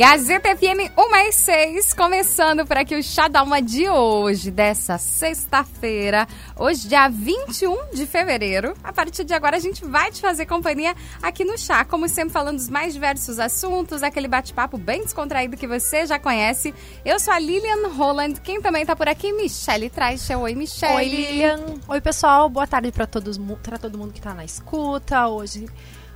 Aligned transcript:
Gazeta 0.00 0.56
FM 0.56 0.96
1 0.96 1.10
mais 1.10 1.34
6, 1.34 1.92
começando 1.92 2.64
por 2.64 2.74
aqui 2.78 2.96
o 2.96 3.02
Chá 3.02 3.28
da 3.28 3.42
Uma 3.42 3.60
de 3.60 3.86
hoje, 3.86 4.50
dessa 4.50 4.96
sexta-feira, 4.96 6.26
hoje 6.56 6.88
dia 6.88 7.06
21 7.06 7.90
de 7.92 8.06
fevereiro. 8.06 8.72
A 8.82 8.94
partir 8.94 9.24
de 9.24 9.34
agora 9.34 9.58
a 9.58 9.60
gente 9.60 9.84
vai 9.84 10.10
te 10.10 10.22
fazer 10.22 10.46
companhia 10.46 10.94
aqui 11.22 11.44
no 11.44 11.58
Chá, 11.58 11.84
como 11.84 12.08
sempre 12.08 12.32
falando 12.32 12.56
dos 12.56 12.70
mais 12.70 12.94
diversos 12.94 13.38
assuntos, 13.38 14.02
aquele 14.02 14.26
bate-papo 14.26 14.78
bem 14.78 15.02
descontraído 15.02 15.54
que 15.54 15.66
você 15.66 16.06
já 16.06 16.18
conhece. 16.18 16.74
Eu 17.04 17.20
sou 17.20 17.34
a 17.34 17.38
Lilian 17.38 17.88
Holland, 17.88 18.40
quem 18.40 18.62
também 18.62 18.86
tá 18.86 18.96
por 18.96 19.06
aqui, 19.06 19.34
Michelle 19.34 19.90
Traz. 19.90 20.30
Oi, 20.30 20.54
Michelle. 20.54 20.96
Oi, 20.96 21.04
Lilian. 21.04 21.74
Oi, 21.86 22.00
pessoal. 22.00 22.48
Boa 22.48 22.66
tarde 22.66 22.90
para 22.90 23.06
todo 23.06 23.38
mundo 23.38 24.14
que 24.14 24.20
tá 24.22 24.32
na 24.32 24.46
escuta. 24.46 25.28
Hoje 25.28 25.66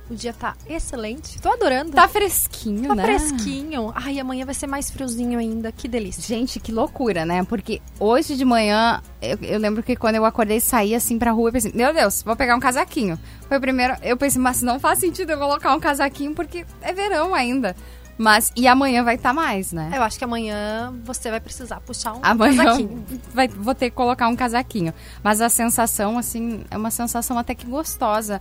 o 0.09 0.15
dia 0.15 0.33
tá 0.33 0.55
excelente. 0.67 1.41
Tô 1.41 1.51
adorando. 1.51 1.91
Tá 1.91 2.07
fresquinho, 2.07 2.89
tá 2.89 2.95
né? 2.95 3.03
fresquinho. 3.03 3.91
Ai, 3.95 4.19
amanhã 4.19 4.45
vai 4.45 4.53
ser 4.53 4.67
mais 4.67 4.89
friozinho 4.89 5.39
ainda. 5.39 5.71
Que 5.71 5.87
delícia. 5.87 6.21
Gente, 6.21 6.59
que 6.59 6.71
loucura, 6.71 7.25
né? 7.25 7.43
Porque 7.43 7.81
hoje 7.99 8.35
de 8.35 8.45
manhã, 8.45 9.01
eu, 9.21 9.37
eu 9.41 9.59
lembro 9.59 9.81
que 9.81 9.95
quando 9.95 10.15
eu 10.15 10.25
acordei, 10.25 10.59
saí 10.59 10.93
assim 10.93 11.17
pra 11.17 11.31
rua 11.31 11.49
e 11.49 11.53
pensei, 11.53 11.71
meu 11.73 11.93
Deus, 11.93 12.21
vou 12.21 12.35
pegar 12.35 12.55
um 12.55 12.59
casaquinho. 12.59 13.19
Foi 13.47 13.57
o 13.57 13.61
primeiro, 13.61 13.95
eu 14.03 14.15
pensei, 14.15 14.41
mas 14.41 14.61
não 14.61 14.79
faz 14.79 14.99
sentido 14.99 15.31
eu 15.31 15.39
colocar 15.39 15.73
um 15.73 15.79
casaquinho 15.79 16.35
porque 16.35 16.65
é 16.81 16.93
verão 16.93 17.33
ainda. 17.33 17.75
Mas, 18.17 18.51
e 18.55 18.65
amanhã 18.65 19.03
vai 19.03 19.15
estar 19.15 19.29
tá 19.29 19.33
mais, 19.33 19.73
né? 19.73 19.91
Eu 19.93 20.01
acho 20.01 20.17
que 20.17 20.23
amanhã 20.23 20.93
você 21.03 21.29
vai 21.29 21.41
precisar 21.41 21.81
puxar 21.81 22.13
um 22.13 22.19
amanhã 22.21 22.63
casaquinho. 22.63 23.05
Vai, 23.33 23.47
vou 23.49 23.75
ter 23.75 23.89
que 23.89 23.95
colocar 23.95 24.29
um 24.29 24.35
casaquinho. 24.37 24.93
Mas 25.21 25.41
a 25.41 25.49
sensação, 25.49 26.17
assim, 26.17 26.63
é 26.71 26.77
uma 26.77 26.91
sensação 26.91 27.37
até 27.37 27.53
que 27.53 27.65
gostosa 27.65 28.39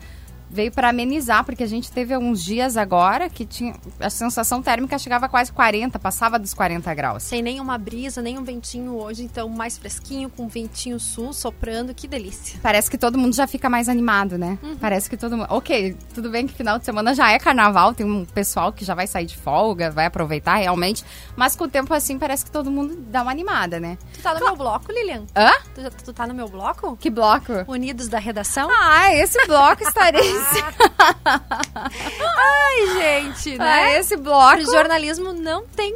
veio 0.55 0.71
para 0.71 0.89
amenizar, 0.89 1.45
porque 1.45 1.65
a 1.65 1.67
gente 1.67 1.91
teve 1.91 2.15
alguns 2.15 2.43
dias 2.43 2.77
agora 2.77 3.29
que 3.29 3.45
tinha 3.45 3.75
a 3.99 4.09
sensação 4.09 4.63
térmica 4.63 4.97
chegava 4.99 5.27
a 5.27 5.29
quase 5.29 5.53
40, 5.53 5.99
passava 5.99 6.39
dos 6.39 6.55
40 6.55 6.95
graus. 6.95 7.25
Sem 7.25 7.43
nenhuma 7.43 7.77
brisa, 7.77 8.23
nem 8.23 8.39
um 8.39 8.45
ventinho 8.45 8.95
hoje, 8.95 9.25
então 9.25 9.49
mais 9.49 9.77
fresquinho, 9.77 10.31
com 10.31 10.47
ventinho 10.47 11.01
sul 11.01 11.33
soprando, 11.33 11.93
que 11.93 12.07
delícia. 12.07 12.61
Parece 12.63 12.89
que 12.89 12.97
todo 12.97 13.19
mundo 13.19 13.35
já 13.35 13.49
fica 13.49 13.69
mais 13.69 13.89
animado, 13.89 14.39
né? 14.39 14.57
Uhum. 14.63 14.77
Parece 14.77 15.11
que 15.11 15.17
todo 15.17 15.37
mundo. 15.37 15.49
Ok, 15.51 15.97
tudo 16.15 16.31
bem 16.31 16.47
que 16.47 16.55
final 16.55 16.79
de 16.79 16.85
semana 16.85 17.15
já 17.15 17.33
é 17.33 17.39
carnaval, 17.39 17.93
tem 17.93 18.07
um 18.07 18.25
pessoal 18.25 18.73
que 18.73 18.85
já 18.85 18.95
vai 18.95 19.09
sair 19.09 19.27
de 19.27 19.37
folga, 19.37 19.91
vai 19.91 20.07
aproveitar 20.07 20.55
realmente, 20.55 21.05
mas 21.35 21.57
com 21.57 21.65
o 21.65 21.69
tempo 21.69 21.93
assim 21.93 22.17
parece 22.17 22.45
que 22.45 22.51
todo 22.53 22.71
mundo 22.71 22.95
dá 23.09 23.23
uma 23.23 23.33
animada, 23.33 23.81
né? 23.81 23.99
Tu 24.13 24.23
tá 24.23 24.35
no 24.35 24.45
meu 24.45 24.55
bloco, 24.55 24.93
Lilian? 24.93 25.25
Hã? 25.37 25.51
Tu, 25.75 26.05
tu 26.05 26.13
tá 26.13 26.29
no 26.29 26.35
meu 26.35 26.49
bloco? 26.49 26.97
Que 26.97 27.11
bloco? 27.11 27.53
Unidos 27.67 28.07
da 28.07 28.21
redação? 28.21 28.69
Ah, 28.71 29.13
esse 29.15 29.45
bloco 29.47 29.83
estarei 29.83 30.39
Ai, 32.37 32.87
gente, 33.25 33.59
né? 33.59 33.65
Ah, 33.65 33.99
esse 33.99 34.17
bloco. 34.17 34.59
O 34.63 34.65
jornalismo 34.65 35.33
não 35.33 35.65
tem. 35.67 35.95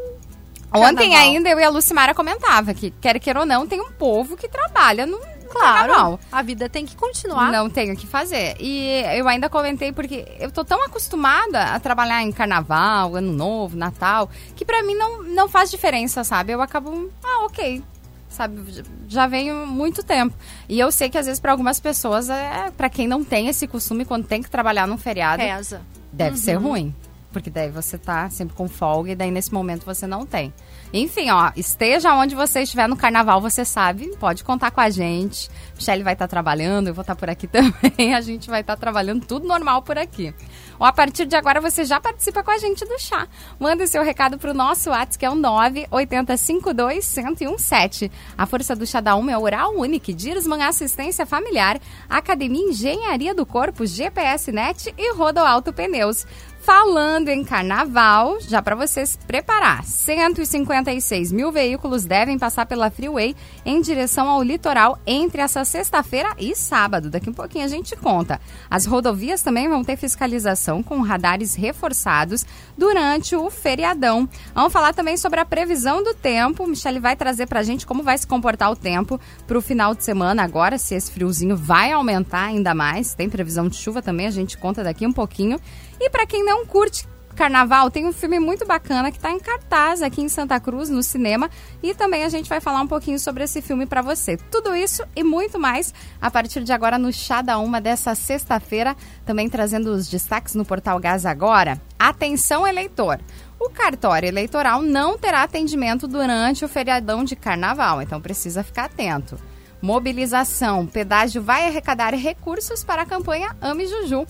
Ontem 0.75 1.11
Carnaval. 1.11 1.19
ainda 1.21 1.49
eu 1.49 1.59
e 1.59 1.65
a 1.65 1.71
Lucimara 1.71 2.15
comentava 2.15 2.75
que, 2.75 2.91
quer 2.91 3.19
queira 3.19 3.41
ou 3.41 3.47
não, 3.47 3.67
tem 3.67 3.81
um 3.81 3.91
povo 3.91 4.37
que 4.37 4.47
trabalha 4.47 5.07
no, 5.07 5.19
Claro, 5.51 5.89
carnaval. 5.89 6.21
a 6.31 6.43
vida 6.43 6.69
tem 6.69 6.85
que 6.85 6.95
continuar. 6.95 7.51
Não 7.51 7.71
tenho 7.71 7.95
o 7.95 7.97
que 7.97 8.07
fazer. 8.07 8.57
E 8.61 9.03
eu 9.17 9.27
ainda 9.27 9.49
comentei 9.49 9.93
porque 9.93 10.27
eu 10.39 10.51
tô 10.51 10.65
tão 10.65 10.83
acostumada 10.85 11.63
a 11.75 11.81
trabalhar 11.81 12.23
em 12.23 12.31
carnaval, 12.31 13.17
ano 13.17 13.33
novo, 13.33 13.77
Natal, 13.77 14.29
que 14.55 14.65
para 14.65 14.83
mim 14.83 14.95
não, 14.95 15.23
não 15.23 15.49
faz 15.49 15.71
diferença, 15.71 16.23
sabe? 16.23 16.53
Eu 16.53 16.61
acabo, 16.61 17.11
ah, 17.25 17.45
ok, 17.47 17.83
sabe? 18.29 18.85
Já 19.09 19.27
venho 19.27 19.67
muito 19.67 20.03
tempo. 20.03 20.35
E 20.69 20.79
eu 20.79 20.91
sei 20.93 21.09
que 21.09 21.19
às 21.19 21.27
vezes 21.27 21.41
para 21.41 21.53
algumas 21.53 21.81
pessoas, 21.81 22.29
é, 22.29 22.71
para 22.77 22.89
quem 22.89 23.07
não 23.09 23.25
tem 23.25 23.49
esse 23.49 23.67
costume, 23.67 24.05
quando 24.05 24.27
tem 24.27 24.43
que 24.43 24.51
trabalhar 24.51 24.87
num 24.87 24.99
feriado, 24.99 25.43
Reza. 25.43 25.81
deve 26.13 26.33
Uhum. 26.33 26.37
ser 26.37 26.55
ruim. 26.55 26.95
Porque 27.33 27.51
daí 27.51 27.71
você 27.71 27.99
tá 27.99 28.29
sempre 28.31 28.57
com 28.57 28.67
folga 28.69 29.13
e 29.13 29.15
daí 29.15 29.31
nesse 29.31 29.53
momento 29.53 29.85
você 29.85 30.07
não 30.07 30.25
tem. 30.25 30.53
Enfim, 30.93 31.31
ó, 31.31 31.53
esteja 31.55 32.15
onde 32.15 32.35
você 32.35 32.63
estiver 32.63 32.89
no 32.89 32.97
carnaval, 32.97 33.41
você 33.41 33.65
sabe, 33.65 34.09
pode 34.19 34.43
contar 34.43 34.71
com 34.71 34.81
a 34.81 34.89
gente. 34.89 35.51
Michelle 35.75 36.03
vai 36.03 36.15
estar 36.15 36.27
trabalhando, 36.27 36.89
eu 36.89 36.95
vou 36.95 37.03
estar 37.03 37.15
por 37.15 37.29
aqui 37.29 37.47
também. 37.53 38.15
A 38.15 38.21
gente 38.21 38.49
vai 38.49 38.63
estar 38.63 38.77
trabalhando 38.77 39.27
tudo 39.27 39.47
normal 39.47 39.83
por 39.83 39.99
aqui. 39.99 40.35
Ou 40.79 40.87
a 40.87 40.93
partir 40.93 41.27
de 41.27 41.37
agora 41.37 41.61
você 41.61 41.85
já 41.85 42.01
participa 42.01 42.43
com 42.43 42.51
a 42.51 42.59
gente 42.59 42.85
do 42.85 42.99
chá. 42.99 43.29
Manda 43.59 43.87
seu 43.87 44.03
recado 44.03 44.39
pro 44.39 44.55
nosso 44.55 44.91
WhatsApp, 44.91 45.19
que 45.19 45.27
é 45.27 45.31
o 45.31 45.35
98052-1017. 45.35 48.11
A 48.37 48.47
força 48.47 48.75
do 48.75 48.87
chá 48.87 49.01
da 49.01 49.15
Uma 49.17 49.33
é 49.33 49.39
Oral 49.39 49.75
Unique, 49.75 50.15
Dirsman 50.15 50.63
Assistência 50.63 51.27
Familiar, 51.27 51.79
Academia 52.09 52.71
Engenharia 52.71 53.35
do 53.35 53.45
Corpo, 53.45 53.85
GPS 53.87 54.53
Net 54.53 54.95
e 54.97 55.13
Rodo 55.13 55.41
Alto 55.41 55.73
Pneus. 55.73 56.25
Falando 56.69 57.31
em 57.31 57.43
carnaval, 57.43 58.39
já 58.43 58.61
para 58.61 58.77
você 58.77 59.07
se 59.07 59.17
preparar, 59.17 59.83
156 59.85 61.33
mil 61.33 61.51
veículos 61.51 62.05
devem 62.05 62.39
passar 62.39 62.67
pela 62.67 62.91
Freeway 62.91 63.35
em 63.65 63.81
direção 63.81 64.29
ao 64.29 64.43
litoral 64.43 64.99
entre 65.07 65.41
essa 65.41 65.65
sexta-feira 65.65 66.35
e 66.39 66.55
sábado. 66.55 67.09
Daqui 67.09 67.31
um 67.31 67.33
pouquinho 67.33 67.65
a 67.65 67.69
gente 67.69 67.97
conta. 67.97 68.39
As 68.69 68.85
rodovias 68.85 69.41
também 69.41 69.67
vão 69.67 69.83
ter 69.83 69.97
fiscalização 69.97 70.83
com 70.83 71.01
radares 71.01 71.55
reforçados 71.55 72.45
durante 72.77 73.35
o 73.35 73.49
feriadão. 73.49 74.29
Vamos 74.55 74.71
falar 74.71 74.93
também 74.93 75.17
sobre 75.17 75.41
a 75.41 75.47
previsão 75.47 76.05
do 76.05 76.13
tempo. 76.13 76.67
Michele 76.67 77.01
vai 77.01 77.17
trazer 77.17 77.47
para 77.47 77.61
a 77.61 77.65
gente 77.65 77.87
como 77.87 78.03
vai 78.03 78.19
se 78.19 78.27
comportar 78.27 78.71
o 78.71 78.77
tempo 78.77 79.19
para 79.47 79.57
o 79.57 79.63
final 79.63 79.95
de 79.95 80.05
semana 80.05 80.45
agora, 80.45 80.77
se 80.77 80.95
esse 80.95 81.11
friozinho 81.11 81.57
vai 81.57 81.93
aumentar 81.93 82.43
ainda 82.43 82.75
mais. 82.75 83.15
Tem 83.15 83.27
previsão 83.27 83.69
de 83.69 83.77
chuva 83.77 84.03
também, 84.03 84.27
a 84.27 84.31
gente 84.31 84.59
conta 84.59 84.85
daqui 84.85 85.07
um 85.07 85.13
pouquinho. 85.15 85.59
E 86.01 86.11
para 86.11 86.27
quem 86.27 86.45
não 86.45 86.65
curte 86.65 87.07
carnaval, 87.39 87.89
tem 87.89 88.05
um 88.05 88.13
filme 88.13 88.41
muito 88.41 88.67
bacana 88.67 89.13
que 89.13 89.17
está 89.17 89.31
em 89.31 89.39
cartaz 89.39 90.03
aqui 90.03 90.21
em 90.21 90.29
Santa 90.29 90.59
Cruz, 90.59 90.91
no 90.91 91.05
cinema. 91.05 91.49
E 91.81 91.95
também 91.95 92.25
a 92.25 92.29
gente 92.29 92.49
vai 92.49 92.61
falar 92.61 92.81
um 92.81 92.87
pouquinho 92.89 93.17
sobre 93.17 93.45
esse 93.45 93.63
filme 93.63 93.87
para 93.87 94.03
você. 94.03 94.37
Tudo 94.37 94.75
isso 94.75 95.05
e 95.15 95.23
muito 95.23 95.57
mais 95.57 95.95
a 96.21 96.33
partir 96.33 96.65
de 96.65 96.73
agora 96.73 96.99
no 96.99 97.13
Chá 97.13 97.41
da 97.41 97.59
Uma 97.59 97.81
dessa 97.81 98.13
sexta-feira. 98.17 98.97
Também 99.25 99.49
trazendo 99.49 99.93
os 99.93 100.09
destaques 100.09 100.57
no 100.57 100.65
Portal 100.65 100.99
Gás 100.99 101.25
Agora. 101.25 101.81
Atenção, 101.97 102.67
eleitor! 102.67 103.21
O 103.61 103.71
cartório 103.71 104.27
eleitoral 104.27 104.83
não 104.83 105.17
terá 105.17 105.45
atendimento 105.45 106.09
durante 106.09 106.65
o 106.65 106.69
feriadão 106.69 107.23
de 107.23 107.37
carnaval, 107.37 108.03
então 108.03 108.21
precisa 108.21 108.65
ficar 108.65 108.87
atento. 108.87 109.39
Mobilização. 109.81 110.87
Pedágio 110.87 111.41
vai 111.41 111.67
arrecadar 111.69 112.15
recursos 112.15 112.83
para 112.83 113.03
a 113.03 113.07
campanha 113.07 113.57
Ame 113.61 113.87
Juju. 113.87 114.27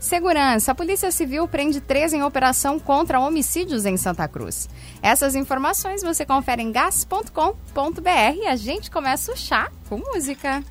Segurança. 0.00 0.72
A 0.72 0.74
Polícia 0.74 1.10
Civil 1.10 1.46
prende 1.46 1.78
três 1.78 2.14
em 2.14 2.22
operação 2.22 2.80
contra 2.80 3.20
homicídios 3.20 3.84
em 3.84 3.98
Santa 3.98 4.26
Cruz. 4.26 4.66
Essas 5.02 5.34
informações 5.34 6.02
você 6.02 6.24
confere 6.24 6.62
em 6.62 6.72
gas.com.br 6.72 8.36
e 8.36 8.46
a 8.46 8.56
gente 8.56 8.90
começa 8.90 9.30
o 9.30 9.36
chá 9.36 9.70
com 9.90 9.98
música. 9.98 10.64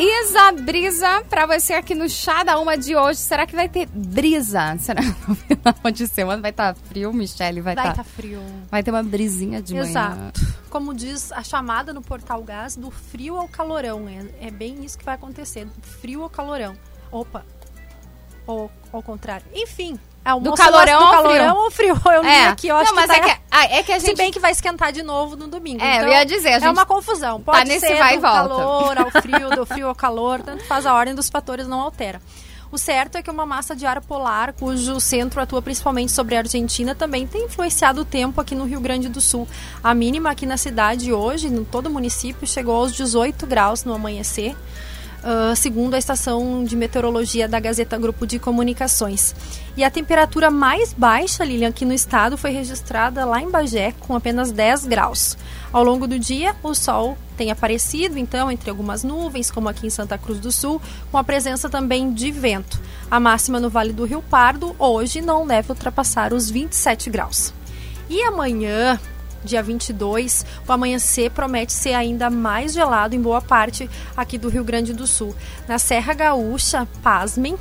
Isa 0.00 0.52
Brisa, 0.52 1.24
pra 1.28 1.44
você 1.44 1.72
aqui 1.72 1.92
no 1.92 2.08
Chá 2.08 2.44
da 2.44 2.56
Uma 2.60 2.78
de 2.78 2.94
hoje. 2.94 3.18
Será 3.18 3.44
que 3.44 3.56
vai 3.56 3.68
ter 3.68 3.86
brisa? 3.86 4.76
Será 4.78 5.02
que 5.02 5.28
no 5.28 5.34
final 5.34 5.92
de 5.92 6.06
semana 6.06 6.40
vai 6.40 6.52
estar 6.52 6.72
tá 6.72 6.80
frio, 6.88 7.12
Michelle? 7.12 7.60
Vai 7.60 7.74
estar. 7.74 7.94
tá 7.96 8.04
frio. 8.04 8.40
Vai 8.70 8.80
ter 8.80 8.92
uma 8.92 9.02
brisinha 9.02 9.60
de 9.60 9.74
manhã. 9.74 9.90
Exato. 9.90 10.40
Como 10.70 10.94
diz 10.94 11.32
a 11.32 11.42
chamada 11.42 11.92
no 11.92 12.00
Portal 12.00 12.44
Gás, 12.44 12.76
do 12.76 12.92
frio 12.92 13.36
ao 13.36 13.48
calorão. 13.48 14.08
É, 14.08 14.46
é 14.46 14.50
bem 14.52 14.84
isso 14.84 14.96
que 14.96 15.04
vai 15.04 15.16
acontecer. 15.16 15.64
Do 15.64 15.88
frio 15.88 16.22
ao 16.22 16.30
calorão. 16.30 16.76
Opa. 17.10 17.44
Ou 18.46 18.70
ao 18.92 19.02
contrário. 19.02 19.46
Enfim. 19.52 19.98
É 20.24 20.40
Do 20.40 20.52
calorão 20.54 20.98
ao 21.00 21.06
do 21.06 21.12
calorão 21.12 21.56
ou 21.64 21.70
frio? 21.70 21.98
Eu 22.12 22.22
li 22.22 22.28
É. 22.28 22.46
aqui, 22.48 22.68
eu 22.68 22.76
acho 22.76 22.94
Não, 22.94 23.00
que 23.02 23.08
tá 23.08 23.16
é 23.16 23.20
que, 23.20 23.40
ah, 23.50 23.64
é 23.64 23.82
que 23.82 23.92
a 23.92 24.00
Se 24.00 24.06
gente 24.06 24.16
bem 24.16 24.30
que 24.30 24.38
vai 24.38 24.52
esquentar 24.52 24.92
de 24.92 25.02
novo 25.02 25.36
no 25.36 25.48
domingo. 25.48 25.82
É, 25.82 25.94
eu 25.96 26.00
então, 26.02 26.08
ia 26.10 26.24
dizer, 26.26 26.48
a 26.48 26.52
É 26.56 26.60
gente 26.60 26.72
uma 26.72 26.84
confusão. 26.84 27.40
Pode 27.40 27.58
tá 27.58 27.64
nesse 27.64 27.86
ser 27.86 27.96
vai 27.96 28.14
e 28.14 28.16
do 28.16 28.22
volta. 28.22 28.36
calor 28.48 28.98
ao 28.98 29.10
frio, 29.22 29.50
do 29.50 29.64
frio 29.66 29.88
ao 29.88 29.94
calor, 29.94 30.42
tanto 30.42 30.64
faz 30.64 30.84
a 30.84 30.92
ordem 30.94 31.14
dos 31.14 31.30
fatores 31.30 31.66
não 31.66 31.80
altera. 31.80 32.20
O 32.70 32.76
certo 32.76 33.16
é 33.16 33.22
que 33.22 33.30
uma 33.30 33.46
massa 33.46 33.74
de 33.74 33.86
ar 33.86 33.98
polar, 34.02 34.52
cujo 34.52 35.00
centro 35.00 35.40
atua 35.40 35.62
principalmente 35.62 36.12
sobre 36.12 36.36
a 36.36 36.40
Argentina, 36.40 36.94
também 36.94 37.26
tem 37.26 37.46
influenciado 37.46 38.02
o 38.02 38.04
tempo 38.04 38.38
aqui 38.42 38.54
no 38.54 38.66
Rio 38.66 38.78
Grande 38.80 39.08
do 39.08 39.22
Sul. 39.22 39.48
A 39.82 39.94
mínima 39.94 40.30
aqui 40.30 40.44
na 40.44 40.58
cidade 40.58 41.10
hoje, 41.10 41.46
em 41.46 41.64
todo 41.64 41.86
o 41.86 41.90
município, 41.90 42.46
chegou 42.46 42.76
aos 42.76 42.92
18 42.92 43.46
graus 43.46 43.84
no 43.84 43.94
amanhecer. 43.94 44.54
Uh, 45.22 45.54
segundo 45.54 45.94
a 45.94 45.98
estação 45.98 46.64
de 46.64 46.76
meteorologia 46.76 47.48
da 47.48 47.60
Gazeta 47.60 47.96
Grupo 47.98 48.26
de 48.26 48.38
Comunicações. 48.38 49.34
E 49.76 49.84
a 49.84 49.90
temperatura 49.90 50.50
mais 50.50 50.92
baixa, 50.92 51.44
Lilian, 51.44 51.68
aqui 51.68 51.84
no 51.84 51.92
estado 51.92 52.36
foi 52.36 52.50
registrada 52.50 53.24
lá 53.24 53.40
em 53.40 53.50
Bagé, 53.50 53.92
com 54.00 54.14
apenas 54.14 54.50
10 54.50 54.86
graus. 54.86 55.36
Ao 55.72 55.84
longo 55.84 56.06
do 56.06 56.18
dia, 56.18 56.54
o 56.62 56.74
sol 56.74 57.16
tem 57.36 57.50
aparecido, 57.50 58.18
então, 58.18 58.50
entre 58.50 58.68
algumas 58.68 59.04
nuvens, 59.04 59.50
como 59.50 59.68
aqui 59.68 59.86
em 59.86 59.90
Santa 59.90 60.18
Cruz 60.18 60.40
do 60.40 60.50
Sul, 60.50 60.82
com 61.10 61.18
a 61.18 61.24
presença 61.24 61.68
também 61.68 62.12
de 62.12 62.32
vento. 62.32 62.80
A 63.10 63.20
máxima 63.20 63.60
no 63.60 63.70
Vale 63.70 63.92
do 63.92 64.04
Rio 64.04 64.22
Pardo 64.22 64.74
hoje 64.78 65.20
não 65.20 65.46
deve 65.46 65.70
ultrapassar 65.70 66.32
os 66.32 66.50
27 66.50 67.08
graus. 67.08 67.54
E 68.10 68.22
amanhã, 68.22 68.98
dia 69.44 69.62
22, 69.62 70.44
o 70.66 70.72
amanhecer 70.72 71.30
promete 71.30 71.72
ser 71.72 71.94
ainda 71.94 72.30
mais 72.30 72.72
gelado 72.72 73.14
em 73.14 73.20
boa 73.20 73.40
parte 73.40 73.88
aqui 74.16 74.38
do 74.38 74.48
Rio 74.48 74.64
Grande 74.64 74.92
do 74.92 75.06
Sul. 75.06 75.34
Na 75.66 75.78
Serra 75.78 76.14
Gaúcha, 76.14 76.86
pasmem, 77.02 77.56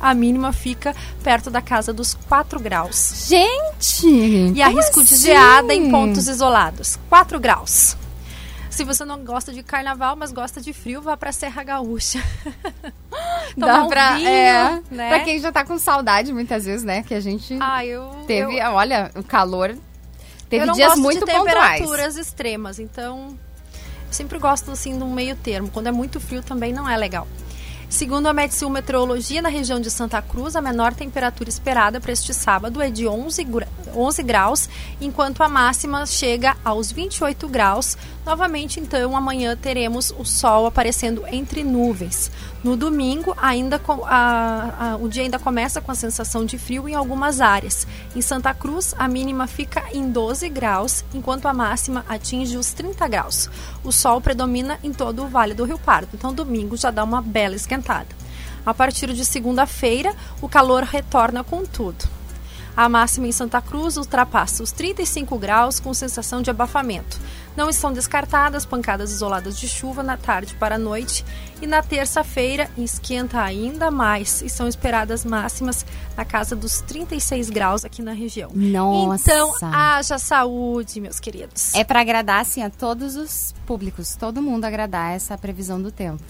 a 0.00 0.14
mínima 0.14 0.52
fica 0.52 0.94
perto 1.22 1.50
da 1.50 1.60
casa 1.60 1.92
dos 1.92 2.14
4 2.28 2.58
graus. 2.58 3.26
Gente! 3.28 4.06
E 4.54 4.62
arrisco 4.62 5.04
de 5.04 5.14
assim? 5.14 5.24
geada 5.24 5.74
em 5.74 5.90
pontos 5.90 6.26
isolados. 6.26 6.98
4 7.08 7.38
graus. 7.38 7.96
Se 8.70 8.84
você 8.84 9.04
não 9.04 9.24
gosta 9.24 9.52
de 9.52 9.62
carnaval, 9.62 10.16
mas 10.16 10.32
gosta 10.32 10.60
de 10.60 10.72
frio, 10.72 11.02
vá 11.02 11.16
pra 11.16 11.32
Serra 11.32 11.62
Gaúcha. 11.62 12.22
Dá 13.56 13.82
um 13.82 13.88
pra, 13.88 14.14
vinho, 14.14 14.28
é, 14.28 14.82
né? 14.90 15.08
pra 15.08 15.20
quem 15.20 15.38
já 15.40 15.50
tá 15.50 15.64
com 15.64 15.76
saudade 15.78 16.32
muitas 16.32 16.64
vezes, 16.64 16.84
né? 16.84 17.02
Que 17.02 17.12
a 17.14 17.20
gente 17.20 17.58
Ah, 17.60 17.84
eu 17.84 18.08
teve, 18.26 18.58
eu, 18.58 18.70
olha, 18.70 19.10
o 19.16 19.24
calor 19.24 19.76
teve 20.50 20.64
eu 20.64 20.66
não 20.66 20.74
dias 20.74 20.88
gosto 20.88 21.00
muito 21.00 21.24
de 21.24 21.32
pontuais. 21.32 21.78
temperaturas 21.78 22.16
extremas, 22.18 22.78
então 22.78 23.28
eu 23.28 24.12
sempre 24.12 24.38
gosto 24.38 24.70
assim 24.70 24.98
de 24.98 25.02
um 25.04 25.12
meio 25.12 25.34
termo. 25.36 25.70
Quando 25.70 25.86
é 25.86 25.92
muito 25.92 26.20
frio 26.20 26.42
também 26.42 26.72
não 26.72 26.86
é 26.88 26.96
legal. 26.96 27.26
Segundo 27.88 28.28
a 28.28 28.32
Metsul 28.32 28.70
Meteorologia, 28.70 29.42
na 29.42 29.48
região 29.48 29.80
de 29.80 29.90
Santa 29.90 30.22
Cruz, 30.22 30.54
a 30.54 30.60
menor 30.60 30.94
temperatura 30.94 31.48
esperada 31.50 32.00
para 32.00 32.12
este 32.12 32.32
sábado 32.32 32.80
é 32.80 32.88
de 32.88 33.08
11, 33.08 33.42
gra- 33.42 33.66
11 33.92 34.22
graus, 34.22 34.68
enquanto 35.00 35.42
a 35.42 35.48
máxima 35.48 36.06
chega 36.06 36.56
aos 36.64 36.92
28 36.92 37.48
graus. 37.48 37.98
Novamente, 38.24 38.78
então, 38.78 39.16
amanhã 39.16 39.56
teremos 39.56 40.14
o 40.16 40.24
sol 40.24 40.66
aparecendo 40.66 41.24
entre 41.32 41.64
nuvens. 41.64 42.30
No 42.62 42.76
domingo, 42.76 43.34
ainda 43.40 43.80
a- 44.06 44.74
a- 44.92 44.96
o 45.00 45.08
dia 45.08 45.22
ainda 45.22 45.38
começa 45.38 45.80
com 45.80 45.90
a 45.90 45.94
sensação 45.94 46.44
de 46.44 46.58
frio 46.58 46.86
em 46.86 46.94
algumas 46.94 47.40
áreas. 47.40 47.86
Em 48.14 48.20
Santa 48.20 48.52
Cruz, 48.52 48.94
a 48.98 49.08
mínima 49.08 49.46
fica 49.46 49.82
em 49.94 50.10
12 50.10 50.46
graus, 50.50 51.02
enquanto 51.14 51.46
a 51.46 51.54
máxima 51.54 52.04
atinge 52.06 52.58
os 52.58 52.72
30 52.72 53.08
graus. 53.08 53.48
O 53.82 53.90
sol 53.90 54.20
predomina 54.20 54.78
em 54.84 54.92
todo 54.92 55.22
o 55.24 55.28
Vale 55.28 55.54
do 55.54 55.64
Rio 55.64 55.78
Pardo, 55.78 56.10
então 56.12 56.34
domingo 56.34 56.76
já 56.76 56.90
dá 56.90 57.02
uma 57.02 57.22
bela 57.22 57.56
esquentada. 57.56 58.08
A 58.66 58.74
partir 58.74 59.10
de 59.14 59.24
segunda-feira, 59.24 60.14
o 60.42 60.48
calor 60.48 60.82
retorna 60.82 61.42
com 61.42 61.64
tudo. 61.64 62.04
A 62.76 62.88
máxima 62.88 63.26
em 63.26 63.32
Santa 63.32 63.60
Cruz 63.60 63.96
ultrapassa 63.96 64.62
os 64.62 64.72
35 64.72 65.38
graus 65.38 65.80
com 65.80 65.92
sensação 65.92 66.40
de 66.40 66.50
abafamento. 66.50 67.18
Não 67.56 67.68
estão 67.68 67.92
descartadas 67.92 68.64
pancadas 68.64 69.10
isoladas 69.10 69.58
de 69.58 69.68
chuva 69.68 70.02
na 70.02 70.16
tarde 70.16 70.54
para 70.54 70.76
a 70.76 70.78
noite 70.78 71.24
e 71.60 71.66
na 71.66 71.82
terça-feira 71.82 72.70
esquenta 72.78 73.40
ainda 73.42 73.90
mais 73.90 74.40
e 74.40 74.48
são 74.48 74.68
esperadas 74.68 75.24
máximas 75.24 75.84
na 76.16 76.24
casa 76.24 76.54
dos 76.54 76.80
36 76.82 77.50
graus 77.50 77.84
aqui 77.84 78.02
na 78.02 78.12
região. 78.12 78.50
Nossa. 78.54 79.30
Então, 79.30 79.52
haja 79.60 80.18
saúde, 80.18 81.00
meus 81.00 81.18
queridos. 81.18 81.74
É 81.74 81.84
para 81.84 82.00
agradar, 82.00 82.40
assim, 82.40 82.62
a 82.62 82.70
todos 82.70 83.16
os 83.16 83.52
públicos, 83.66 84.14
todo 84.16 84.40
mundo 84.40 84.64
agradar 84.64 85.12
essa 85.12 85.36
previsão 85.36 85.82
do 85.82 85.90
tempo. 85.90 86.22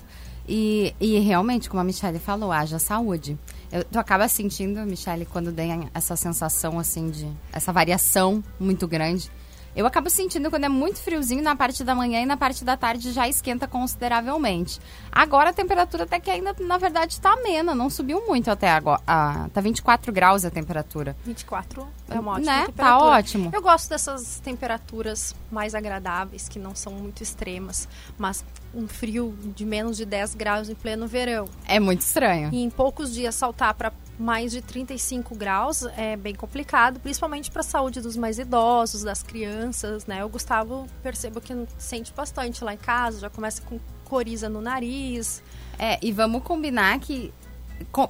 E, 0.48 0.94
e 0.98 1.18
realmente, 1.20 1.68
como 1.68 1.80
a 1.80 1.84
Michelle 1.84 2.18
falou, 2.18 2.50
haja 2.50 2.78
saúde. 2.78 3.38
Eu, 3.72 3.84
tu 3.84 3.98
acaba 3.98 4.26
sentindo, 4.26 4.80
Michelle, 4.80 5.24
quando 5.26 5.52
tem 5.52 5.88
essa 5.94 6.16
sensação, 6.16 6.78
assim, 6.78 7.10
de... 7.10 7.30
Essa 7.52 7.72
variação 7.72 8.42
muito 8.58 8.88
grande. 8.88 9.30
Eu 9.74 9.86
acabo 9.86 10.10
sentindo 10.10 10.50
quando 10.50 10.64
é 10.64 10.68
muito 10.68 10.98
friozinho 11.00 11.42
na 11.42 11.54
parte 11.54 11.84
da 11.84 11.94
manhã 11.94 12.20
e 12.20 12.26
na 12.26 12.36
parte 12.36 12.64
da 12.64 12.76
tarde 12.76 13.12
já 13.12 13.28
esquenta 13.28 13.68
consideravelmente. 13.68 14.80
Agora 15.12 15.50
a 15.50 15.52
temperatura 15.52 16.04
até 16.04 16.18
que 16.18 16.30
ainda, 16.30 16.54
na 16.60 16.76
verdade, 16.76 17.12
está 17.14 17.32
amena, 17.32 17.74
não 17.74 17.88
subiu 17.88 18.24
muito 18.26 18.50
até 18.50 18.68
agora. 18.70 19.00
Ah, 19.06 19.48
tá 19.54 19.60
24 19.60 20.12
graus 20.12 20.44
a 20.44 20.50
temperatura. 20.50 21.16
24 21.24 21.86
é 22.10 22.18
uma 22.18 22.32
ótima 22.32 22.52
Né? 22.52 22.58
Tá 22.60 22.66
temperatura. 22.66 23.10
ótimo. 23.10 23.50
Eu 23.54 23.62
gosto 23.62 23.88
dessas 23.88 24.40
temperaturas 24.40 25.34
mais 25.50 25.74
agradáveis, 25.74 26.48
que 26.48 26.58
não 26.58 26.74
são 26.74 26.92
muito 26.92 27.22
extremas, 27.22 27.88
mas 28.18 28.44
um 28.74 28.88
frio 28.88 29.36
de 29.54 29.64
menos 29.64 29.96
de 29.96 30.04
10 30.04 30.34
graus 30.34 30.68
em 30.68 30.74
pleno 30.74 31.06
verão. 31.06 31.46
É 31.66 31.78
muito 31.78 32.00
estranho. 32.00 32.50
E 32.52 32.62
em 32.62 32.70
poucos 32.70 33.12
dias 33.14 33.34
saltar 33.34 33.74
para 33.74 33.92
mais 34.20 34.52
de 34.52 34.60
35 34.60 35.34
graus 35.34 35.82
é 35.96 36.14
bem 36.14 36.34
complicado, 36.34 37.00
principalmente 37.00 37.50
para 37.50 37.60
a 37.60 37.64
saúde 37.64 38.02
dos 38.02 38.16
mais 38.16 38.38
idosos, 38.38 39.02
das 39.02 39.22
crianças, 39.22 40.04
né? 40.04 40.22
O 40.22 40.28
Gustavo 40.28 40.86
percebo 41.02 41.40
que 41.40 41.54
sente 41.78 42.12
bastante 42.12 42.62
lá 42.62 42.74
em 42.74 42.76
casa, 42.76 43.20
já 43.20 43.30
começa 43.30 43.62
com 43.62 43.80
coriza 44.04 44.48
no 44.48 44.60
nariz. 44.60 45.42
É, 45.78 45.98
e 46.02 46.12
vamos 46.12 46.42
combinar 46.42 46.98
que 46.98 47.32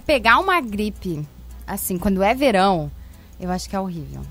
pegar 0.05 0.41
uma 0.41 0.61
gripe, 0.61 1.25
assim, 1.65 1.97
quando 1.97 2.23
é 2.23 2.35
verão, 2.35 2.91
eu 3.39 3.51
acho 3.51 3.71
que 3.71 3.77
é 3.77 3.81
horrível. 3.81 4.23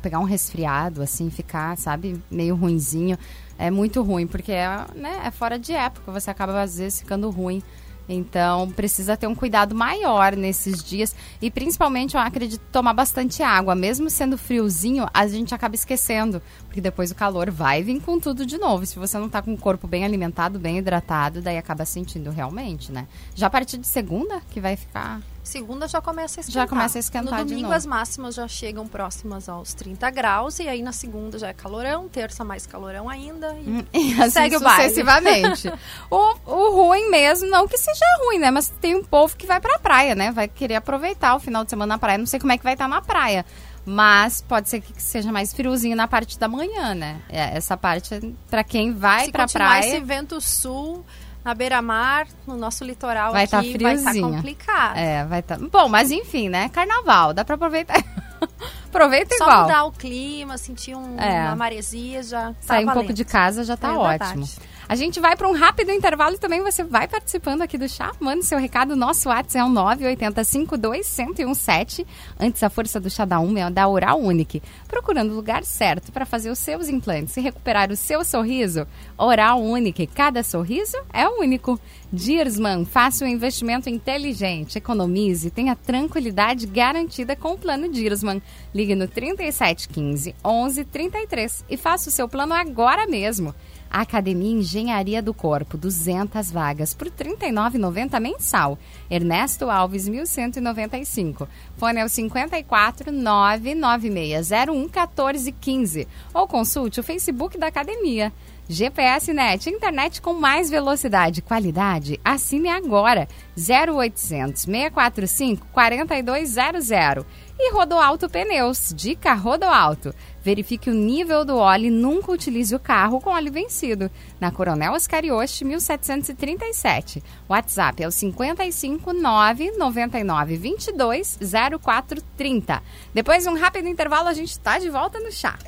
Pegar 0.00 0.20
um 0.20 0.24
resfriado, 0.24 1.02
assim, 1.02 1.28
ficar, 1.28 1.76
sabe, 1.76 2.18
meio 2.30 2.56
ruinzinho, 2.56 3.18
é 3.58 3.70
muito 3.70 4.02
ruim, 4.02 4.26
porque 4.26 4.52
é, 4.52 4.66
né, 4.94 5.20
é 5.24 5.30
fora 5.30 5.58
de 5.58 5.72
época, 5.72 6.10
você 6.10 6.30
acaba 6.30 6.62
às 6.62 6.78
vezes 6.78 7.00
ficando 7.00 7.28
ruim. 7.28 7.62
Então, 8.08 8.70
precisa 8.70 9.16
ter 9.16 9.26
um 9.26 9.34
cuidado 9.34 9.74
maior 9.74 10.34
nesses 10.34 10.82
dias. 10.82 11.14
E 11.42 11.50
principalmente, 11.50 12.14
eu 12.14 12.20
acredito, 12.20 12.62
tomar 12.72 12.94
bastante 12.94 13.42
água. 13.42 13.74
Mesmo 13.74 14.08
sendo 14.08 14.38
friozinho, 14.38 15.06
a 15.12 15.26
gente 15.26 15.54
acaba 15.54 15.74
esquecendo. 15.74 16.40
Porque 16.66 16.80
depois 16.80 17.10
o 17.10 17.14
calor 17.14 17.50
vai 17.50 17.82
vir 17.82 18.00
com 18.00 18.18
tudo 18.18 18.46
de 18.46 18.56
novo. 18.56 18.86
Se 18.86 18.98
você 18.98 19.18
não 19.18 19.28
tá 19.28 19.42
com 19.42 19.52
o 19.52 19.58
corpo 19.58 19.86
bem 19.86 20.04
alimentado, 20.04 20.58
bem 20.58 20.78
hidratado, 20.78 21.42
daí 21.42 21.58
acaba 21.58 21.84
sentindo 21.84 22.30
realmente, 22.30 22.90
né? 22.90 23.06
Já 23.34 23.48
a 23.48 23.50
partir 23.50 23.78
de 23.78 23.86
segunda, 23.86 24.40
que 24.50 24.60
vai 24.60 24.76
ficar. 24.76 25.20
Segunda 25.48 25.88
já 25.88 26.02
começa 26.02 26.40
a 26.40 26.42
esquentar. 26.42 26.62
Já 26.62 26.68
começa 26.68 26.98
a 26.98 27.00
esquentar 27.00 27.38
No 27.38 27.44
domingo 27.46 27.72
as 27.72 27.86
máximas 27.86 28.34
já 28.34 28.46
chegam 28.46 28.86
próximas 28.86 29.48
aos 29.48 29.72
30 29.72 30.10
graus 30.10 30.58
e 30.58 30.68
aí 30.68 30.82
na 30.82 30.92
segunda 30.92 31.38
já 31.38 31.48
é 31.48 31.54
calorão, 31.54 32.06
terça 32.06 32.44
mais 32.44 32.66
calorão 32.66 33.08
ainda 33.08 33.56
e 33.64 33.86
E 33.98 34.12
assim 34.20 34.30
Segue 34.30 34.56
o 34.56 34.60
baile. 34.60 34.82
sucessivamente. 34.82 35.72
o, 36.10 36.34
o 36.44 36.70
ruim 36.76 37.08
mesmo, 37.10 37.48
não 37.48 37.66
que 37.66 37.78
seja 37.78 38.04
ruim, 38.26 38.38
né? 38.38 38.50
Mas 38.50 38.68
tem 38.78 38.94
um 38.94 39.02
povo 39.02 39.34
que 39.34 39.46
vai 39.46 39.58
pra 39.58 39.78
praia, 39.78 40.14
né? 40.14 40.30
Vai 40.32 40.48
querer 40.48 40.74
aproveitar 40.74 41.34
o 41.34 41.40
final 41.40 41.64
de 41.64 41.70
semana 41.70 41.94
na 41.94 41.98
praia. 41.98 42.18
Não 42.18 42.26
sei 42.26 42.38
como 42.38 42.52
é 42.52 42.58
que 42.58 42.64
vai 42.64 42.74
estar 42.74 42.86
na 42.86 43.00
praia. 43.00 43.46
Mas 43.86 44.42
pode 44.42 44.68
ser 44.68 44.82
que 44.82 45.02
seja 45.02 45.32
mais 45.32 45.54
friozinho 45.54 45.96
na 45.96 46.06
parte 46.06 46.38
da 46.38 46.46
manhã, 46.46 46.94
né? 46.94 47.22
É, 47.26 47.56
essa 47.56 47.74
parte, 47.74 48.36
pra 48.50 48.62
quem 48.62 48.92
vai 48.92 49.24
se 49.24 49.32
pra 49.32 49.46
praia. 49.46 49.80
esse 49.80 50.00
vento 50.00 50.42
sul 50.42 51.06
na 51.48 51.54
beira-mar, 51.54 52.26
no 52.46 52.58
nosso 52.58 52.84
litoral 52.84 53.32
Vai 53.32 53.44
aqui, 53.44 53.50
tá 53.50 53.56
vai 53.62 53.94
estar 53.94 54.10
friozinho. 54.10 54.30
complicado. 54.36 54.96
É, 54.98 55.24
vai 55.24 55.40
estar. 55.40 55.58
Bom, 55.58 55.88
mas 55.88 56.10
enfim, 56.10 56.50
né? 56.50 56.68
Carnaval, 56.68 57.32
dá 57.32 57.42
pra 57.42 57.54
aproveitar. 57.54 57.96
Aproveita 58.88 59.34
Só 59.36 59.44
igual. 59.44 59.62
mudar 59.62 59.84
o 59.84 59.92
clima, 59.92 60.56
sentir 60.58 60.94
um- 60.94 61.18
É. 61.18 61.44
uma 61.46 61.56
maresia 61.56 62.22
já 62.22 62.48
tá 62.52 62.54
Sair 62.60 62.86
um 62.88 62.92
pouco 62.92 63.12
de 63.14 63.24
casa 63.24 63.64
já 63.64 63.76
tá 63.76 63.88
É 63.88 63.92
ótimo. 63.92 64.46
A 64.88 64.94
gente 64.94 65.20
vai 65.20 65.36
para 65.36 65.46
um 65.46 65.52
rápido 65.52 65.92
intervalo 65.92 66.36
e 66.36 66.38
também 66.38 66.62
você 66.62 66.82
vai 66.82 67.06
participando 67.06 67.60
aqui 67.60 67.76
do 67.76 67.86
chá. 67.86 68.12
Mande 68.18 68.46
seu 68.46 68.58
recado. 68.58 68.96
Nosso 68.96 69.28
WhatsApp 69.28 69.58
é 69.58 69.64
o 69.64 69.68
98052-1017. 69.68 72.06
Antes, 72.40 72.62
a 72.62 72.70
força 72.70 72.98
do 72.98 73.10
chá 73.10 73.26
da 73.26 73.38
Uma 73.38 73.60
é 73.60 73.68
da 73.68 73.86
Oral 73.86 74.18
Unique. 74.18 74.62
Procurando 74.86 75.32
o 75.32 75.36
lugar 75.36 75.62
certo 75.62 76.10
para 76.10 76.24
fazer 76.24 76.48
os 76.48 76.58
seus 76.58 76.88
implantes 76.88 77.36
e 77.36 77.42
recuperar 77.42 77.92
o 77.92 77.96
seu 77.96 78.24
sorriso, 78.24 78.86
Oral 79.18 79.60
Unique. 79.60 80.06
Cada 80.06 80.42
sorriso 80.42 80.96
é 81.12 81.28
único. 81.28 81.78
Dirsman, 82.10 82.86
faça 82.86 83.26
um 83.26 83.28
investimento 83.28 83.90
inteligente, 83.90 84.78
economize, 84.78 85.50
tenha 85.50 85.76
tranquilidade 85.76 86.66
garantida 86.66 87.36
com 87.36 87.52
o 87.52 87.58
plano 87.58 87.90
Dirsman. 87.90 88.40
Ligue 88.74 88.94
no 88.94 89.06
3715 89.06 90.34
1133 90.42 91.66
e 91.68 91.76
faça 91.76 92.08
o 92.08 92.12
seu 92.12 92.26
plano 92.26 92.54
agora 92.54 93.06
mesmo. 93.06 93.54
Academia 93.90 94.52
Engenharia 94.52 95.22
do 95.22 95.32
Corpo, 95.34 95.76
200 95.76 96.50
vagas 96.50 96.94
por 96.94 97.08
R$ 97.08 97.12
39,90 97.12 98.20
mensal. 98.20 98.78
Ernesto 99.10 99.70
Alves, 99.70 100.08
1195. 100.08 101.48
Fone 101.76 102.00
é 102.00 102.04
o 102.04 102.08
54 102.08 103.10
99601 103.12 104.74
1415. 104.74 106.08
Ou 106.34 106.46
consulte 106.46 107.00
o 107.00 107.02
Facebook 107.02 107.58
da 107.58 107.68
Academia. 107.68 108.32
GPS 108.70 109.32
Net, 109.32 109.70
internet 109.70 110.20
com 110.20 110.34
mais 110.34 110.68
velocidade 110.68 111.38
e 111.38 111.42
qualidade. 111.42 112.20
Assine 112.22 112.68
agora. 112.68 113.26
0800 113.56 114.62
645 114.62 115.66
4200. 115.72 117.24
E 117.60 117.72
Rodoalto 117.72 118.28
Pneus. 118.28 118.92
Dica 118.94 119.34
Rodoalto. 119.34 120.14
Verifique 120.40 120.88
o 120.88 120.94
nível 120.94 121.44
do 121.44 121.56
óleo 121.56 121.86
e 121.86 121.90
nunca 121.90 122.30
utilize 122.30 122.72
o 122.74 122.78
carro 122.78 123.20
com 123.20 123.30
óleo 123.30 123.52
vencido. 123.52 124.08
Na 124.40 124.52
Coronel 124.52 124.92
Oscarioste, 124.92 125.64
1737. 125.64 127.20
WhatsApp 127.48 128.00
é 128.04 128.06
o 128.06 128.12
55 128.12 129.12
999 129.12 130.56
22 130.56 131.38
0430. 131.82 132.80
Depois 133.12 133.42
de 133.42 133.48
um 133.50 133.58
rápido 133.58 133.88
intervalo, 133.88 134.28
a 134.28 134.34
gente 134.34 134.52
está 134.52 134.78
de 134.78 134.88
volta 134.88 135.18
no 135.18 135.32
chá. 135.32 135.58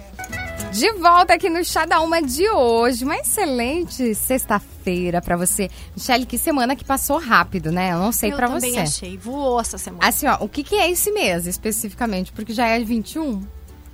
De 0.72 0.92
volta 0.92 1.34
aqui 1.34 1.50
no 1.50 1.64
Chá 1.64 1.84
da 1.84 2.00
Uma 2.00 2.22
de 2.22 2.48
hoje. 2.48 3.04
Uma 3.04 3.16
excelente 3.16 4.14
sexta-feira 4.14 5.20
para 5.20 5.36
você. 5.36 5.68
Michelle, 5.96 6.24
que 6.24 6.38
semana 6.38 6.76
que 6.76 6.84
passou 6.84 7.18
rápido, 7.18 7.72
né? 7.72 7.92
Eu 7.92 7.98
não 7.98 8.12
sei 8.12 8.30
para 8.30 8.46
você. 8.46 8.66
Eu 8.66 8.70
também 8.70 8.82
achei. 8.82 9.16
Voou 9.16 9.60
essa 9.60 9.76
semana. 9.76 10.06
Assim, 10.06 10.28
ó, 10.28 10.36
o 10.40 10.48
que, 10.48 10.62
que 10.62 10.76
é 10.76 10.88
esse 10.88 11.10
mês 11.10 11.46
especificamente? 11.46 12.30
Porque 12.32 12.52
já 12.52 12.68
é 12.68 12.78
21? 12.78 13.42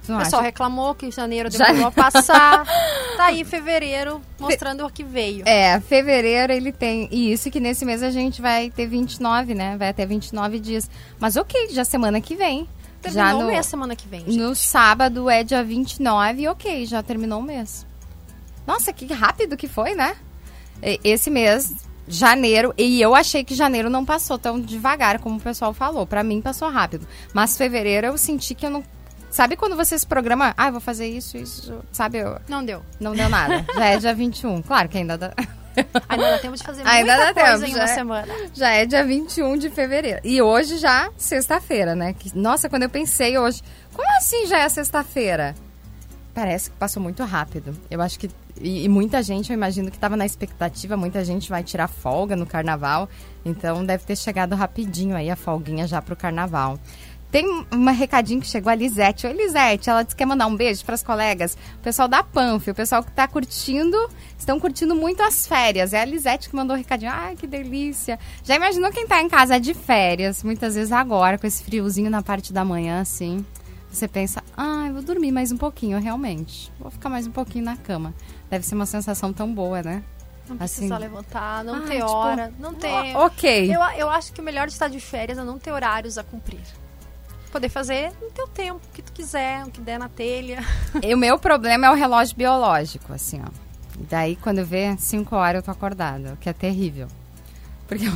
O 0.09 0.19
pessoal 0.19 0.43
reclamou 0.43 0.95
que 0.95 1.11
janeiro 1.11 1.51
demorou 1.51 1.77
Já... 1.77 1.89
a 1.89 1.91
passar. 1.91 2.65
tá 3.17 3.25
aí 3.25 3.45
fevereiro 3.45 4.21
mostrando 4.39 4.81
Fe... 4.81 4.85
o 4.85 4.91
que 4.91 5.03
veio. 5.03 5.43
É, 5.49 5.81
fevereiro 5.81 6.53
ele 6.53 6.71
tem. 6.71 7.09
E 7.11 7.33
isso 7.33 7.51
que 7.51 7.59
nesse 7.59 7.85
mês 7.85 8.03
a 8.03 8.11
gente 8.11 8.41
vai 8.41 8.71
ter 8.71 8.87
29, 8.87 9.55
né? 9.55 9.77
Vai 9.77 9.89
até 9.89 10.07
29 10.07 10.61
dias. 10.61 10.89
Mas 11.19 11.37
ok, 11.37 11.69
já 11.71 11.85
semana 11.85 12.21
que 12.21 12.37
vem. 12.37 12.69
Terminou 13.03 13.27
já 13.27 13.33
no, 13.33 13.41
o 13.41 13.47
mês 13.47 13.67
semana 13.67 13.97
que 13.97 14.09
vem. 14.09 14.21
Gente. 14.21 14.37
No 14.37 14.55
sábado 14.55 15.29
é 15.31 15.45
dia 15.45 15.63
29, 15.63 16.49
ok, 16.49 16.87
já 16.87 17.03
terminou 17.03 17.41
o 17.41 17.43
mês. 17.43 17.87
Nossa, 18.67 18.93
que 18.93 19.13
rápido 19.13 19.57
que 19.57 19.69
foi, 19.69 19.95
né? 19.95 20.17
Esse 20.83 21.31
mês, 21.31 21.73
janeiro, 22.09 22.75
e 22.77 23.01
eu 23.01 23.15
achei 23.15 23.45
que 23.45 23.55
janeiro 23.55 23.89
não 23.89 24.05
passou 24.05 24.39
tão 24.39 24.61
devagar 24.61 25.21
como 25.21 25.37
o 25.37 25.41
pessoal 25.41 25.73
falou. 25.73 26.07
Para 26.07 26.23
mim 26.23 26.41
passou 26.41 26.69
rápido. 26.69 27.07
Mas 27.33 27.57
fevereiro 27.57 28.09
eu 28.09 28.19
senti 28.19 28.55
que 28.55 28.67
eu 28.67 28.71
não 28.71 28.85
Sabe 29.37 29.55
quando 29.55 29.77
você 29.77 29.99
se 29.99 30.07
programa, 30.07 30.55
ah, 30.57 30.69
eu 30.69 30.73
vou 30.73 30.81
fazer 30.81 31.07
isso, 31.09 31.37
isso, 31.37 31.85
sabe? 31.93 32.17
Eu... 32.17 32.41
Não 32.49 32.65
deu. 32.65 32.83
Não 32.99 33.13
deu 33.13 33.29
nada. 33.29 33.67
já 33.75 33.85
é 33.85 33.99
dia 33.99 34.15
21. 34.15 34.63
Claro 34.63 34.89
que 34.89 34.97
ainda 34.97 35.19
dá. 35.19 35.35
Ainda 36.09 36.31
dá 36.31 36.39
tempo 36.39 36.57
de 36.57 36.63
fazer 36.63 36.83
ainda 36.87 37.17
muita 37.17 37.33
dá 37.35 37.41
coisa 37.43 37.59
tempo, 37.67 37.71
em 37.71 37.75
uma 37.75 37.87
já 37.87 37.93
é- 37.93 37.95
semana. 37.95 38.33
É, 38.33 38.51
já 38.55 38.71
é 38.71 38.87
dia 38.87 39.05
21 39.05 39.57
de 39.57 39.71
fevereiro. 39.71 40.21
E 40.25 40.41
hoje 40.41 40.79
já, 40.79 41.11
sexta-feira, 41.17 41.95
né? 41.95 42.13
Que, 42.13 42.37
nossa, 42.37 42.69
quando 42.69 42.85
eu 42.85 42.91
pensei 42.91 43.37
hoje, 43.39 43.63
como 43.93 44.09
assim 44.19 44.47
já 44.47 44.59
é 44.61 44.69
sexta-feira? 44.69 45.55
Parece 46.35 46.71
que 46.71 46.77
passou 46.77 47.03
muito 47.03 47.25
rápido. 47.25 47.75
Eu 47.91 48.01
acho 48.03 48.19
que. 48.19 48.31
E, 48.61 48.85
e 48.85 48.89
muita 48.89 49.23
gente, 49.23 49.51
eu 49.51 49.55
imagino 49.55 49.91
que 49.91 49.97
estava 49.97 50.17
na 50.17 50.27
expectativa, 50.27 50.97
muita 50.97 51.25
gente 51.25 51.49
vai 51.49 51.63
tirar 51.63 51.89
folga 51.89 52.37
no 52.37 52.45
carnaval. 52.47 53.09
Então 53.45 53.85
deve 53.85 54.05
ter 54.05 54.17
chegado 54.17 54.55
rapidinho 54.55 55.17
aí 55.17 55.31
a 55.31 55.37
folguinha 55.37 55.87
já 55.87 56.01
pro 56.03 56.15
carnaval. 56.17 56.79
Tem 57.31 57.45
um 57.73 57.85
recadinho 57.91 58.41
que 58.41 58.47
chegou 58.47 58.71
a 58.71 58.75
Lisete. 58.75 59.27
Oi, 59.27 59.33
Lisete. 59.33 59.91
Ela 59.91 60.03
disse 60.03 60.15
que 60.15 60.21
quer 60.21 60.27
mandar 60.27 60.47
um 60.47 60.57
beijo 60.57 60.85
para 60.85 60.95
as 60.95 61.03
colegas. 61.03 61.57
O 61.79 61.83
pessoal 61.83 62.07
da 62.07 62.23
Panf, 62.23 62.69
o 62.69 62.75
pessoal 62.75 63.03
que 63.03 63.11
está 63.11 63.27
curtindo, 63.27 63.97
estão 64.39 64.61
curtindo 64.61 64.95
muito 64.95 65.23
as 65.23 65.47
férias. 65.47 65.93
É 65.93 66.01
a 66.01 66.05
Lisete 66.05 66.49
que 66.49 66.57
mandou 66.57 66.75
o 66.75 66.79
recadinho. 66.79 67.11
Ai, 67.13 67.35
que 67.35 67.47
delícia. 67.47 68.19
Já 68.45 68.55
imaginou 68.55 68.93
quem 68.93 69.03
está 69.03 69.21
em 69.21 69.29
casa 69.29 69.59
de 69.59 69.75
férias, 69.75 70.43
muitas 70.43 70.77
vezes 70.77 70.93
agora, 70.93 71.37
com 71.37 71.47
esse 71.47 71.65
friozinho 71.65 72.11
na 72.11 72.23
parte 72.23 72.53
da 72.53 72.65
manhã, 72.65 73.01
assim. 73.01 73.45
Você 73.91 74.07
pensa, 74.07 74.43
ah, 74.57 74.89
vou 74.93 75.03
dormir 75.03 75.33
mais 75.33 75.51
um 75.51 75.57
pouquinho, 75.57 75.99
realmente. 75.99 76.73
Vou 76.79 76.91
ficar 76.91 77.09
mais 77.09 77.27
um 77.27 77.33
pouquinho 77.33 77.65
na 77.65 77.77
cama. 77.77 78.15
Deve 78.49 78.65
ser 78.65 78.75
uma 78.75 78.87
sensação 78.87 79.33
tão 79.33 79.53
boa, 79.53 79.83
né? 79.83 80.03
Não 80.49 80.57
precisa 80.57 80.95
assim, 80.95 81.03
levantar, 81.03 81.65
não 81.65 81.87
ter 81.87 81.97
tipo, 81.97 82.07
hora, 82.07 82.53
não 82.59 82.73
ter. 82.73 83.17
Ok. 83.17 83.75
Eu, 83.75 83.81
eu 83.99 84.09
acho 84.09 84.33
que 84.33 84.41
o 84.41 84.45
melhor 84.45 84.69
de 84.69 84.75
estar 84.75 84.89
de 84.89 85.01
férias 85.01 85.39
é 85.39 85.43
não 85.43 85.59
ter 85.59 85.73
horários 85.73 86.19
a 86.19 86.23
cumprir 86.23 86.61
poder 87.51 87.69
fazer 87.69 88.13
no 88.21 88.31
teu 88.31 88.47
tempo, 88.49 88.81
o 88.85 88.95
que 88.95 89.03
tu 89.03 89.13
quiser, 89.13 89.65
o 89.65 89.71
que 89.71 89.81
der 89.81 89.99
na 89.99 90.09
telha. 90.09 90.65
E 91.03 91.15
o 91.15 91.19
meu 91.19 91.39
problema 91.39 91.87
é 91.87 91.91
o 91.91 91.95
relógio 91.95 92.37
biológico, 92.37 93.13
assim, 93.13 93.41
ó. 93.43 93.49
Daí, 94.09 94.37
quando 94.37 94.65
vê 94.65 94.95
5 94.97 95.35
horas, 95.35 95.61
eu 95.61 95.63
tô 95.63 95.71
acordada, 95.71 96.35
o 96.35 96.37
que 96.37 96.49
é 96.49 96.53
terrível. 96.53 97.09
Porque 97.89 98.07
eu, 98.07 98.13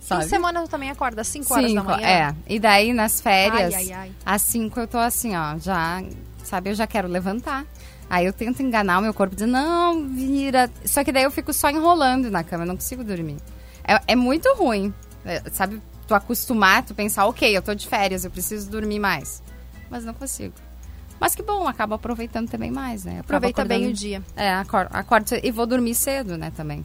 sabe? 0.00 0.24
Em 0.24 0.28
semana 0.28 0.62
tu 0.62 0.68
também 0.68 0.90
acorda 0.90 1.22
às 1.22 1.28
5 1.28 1.52
horas 1.52 1.74
da 1.74 1.82
manhã? 1.82 2.06
É, 2.06 2.34
e 2.46 2.60
daí 2.60 2.92
nas 2.92 3.20
férias, 3.20 3.74
ai, 3.74 3.92
ai, 3.92 3.92
ai. 3.92 4.12
às 4.24 4.42
5 4.42 4.78
eu 4.78 4.86
tô 4.86 4.98
assim, 4.98 5.34
ó, 5.36 5.58
já, 5.58 6.02
sabe, 6.44 6.70
eu 6.70 6.74
já 6.74 6.86
quero 6.86 7.08
levantar. 7.08 7.64
Aí 8.08 8.26
eu 8.26 8.32
tento 8.32 8.62
enganar 8.62 8.98
o 8.98 9.02
meu 9.02 9.14
corpo, 9.14 9.34
dizendo, 9.34 9.52
não, 9.52 10.06
vira. 10.08 10.70
Só 10.84 11.02
que 11.02 11.10
daí 11.10 11.24
eu 11.24 11.30
fico 11.30 11.52
só 11.52 11.70
enrolando 11.70 12.30
na 12.30 12.44
cama, 12.44 12.64
eu 12.64 12.68
não 12.68 12.76
consigo 12.76 13.02
dormir. 13.02 13.38
É, 13.82 14.00
é 14.08 14.16
muito 14.16 14.54
ruim, 14.54 14.92
é, 15.24 15.42
sabe? 15.50 15.82
Tu 16.06 16.14
acostumar, 16.14 16.84
tu 16.84 16.94
pensar, 16.94 17.26
ok, 17.26 17.56
eu 17.56 17.62
tô 17.62 17.74
de 17.74 17.86
férias, 17.86 18.24
eu 18.24 18.30
preciso 18.30 18.70
dormir 18.70 18.98
mais. 18.98 19.42
Mas 19.90 20.04
não 20.04 20.14
consigo. 20.14 20.54
Mas 21.20 21.34
que 21.34 21.42
bom, 21.42 21.66
acaba 21.66 21.94
aproveitando 21.94 22.50
também 22.50 22.70
mais, 22.70 23.04
né? 23.04 23.20
Aproveita 23.20 23.64
bem 23.64 23.86
o 23.86 23.92
dia. 23.92 24.22
É, 24.36 24.52
acordo, 24.52 24.90
acordo 24.92 25.26
e 25.42 25.50
vou 25.50 25.66
dormir 25.66 25.94
cedo, 25.94 26.36
né, 26.36 26.52
também. 26.54 26.84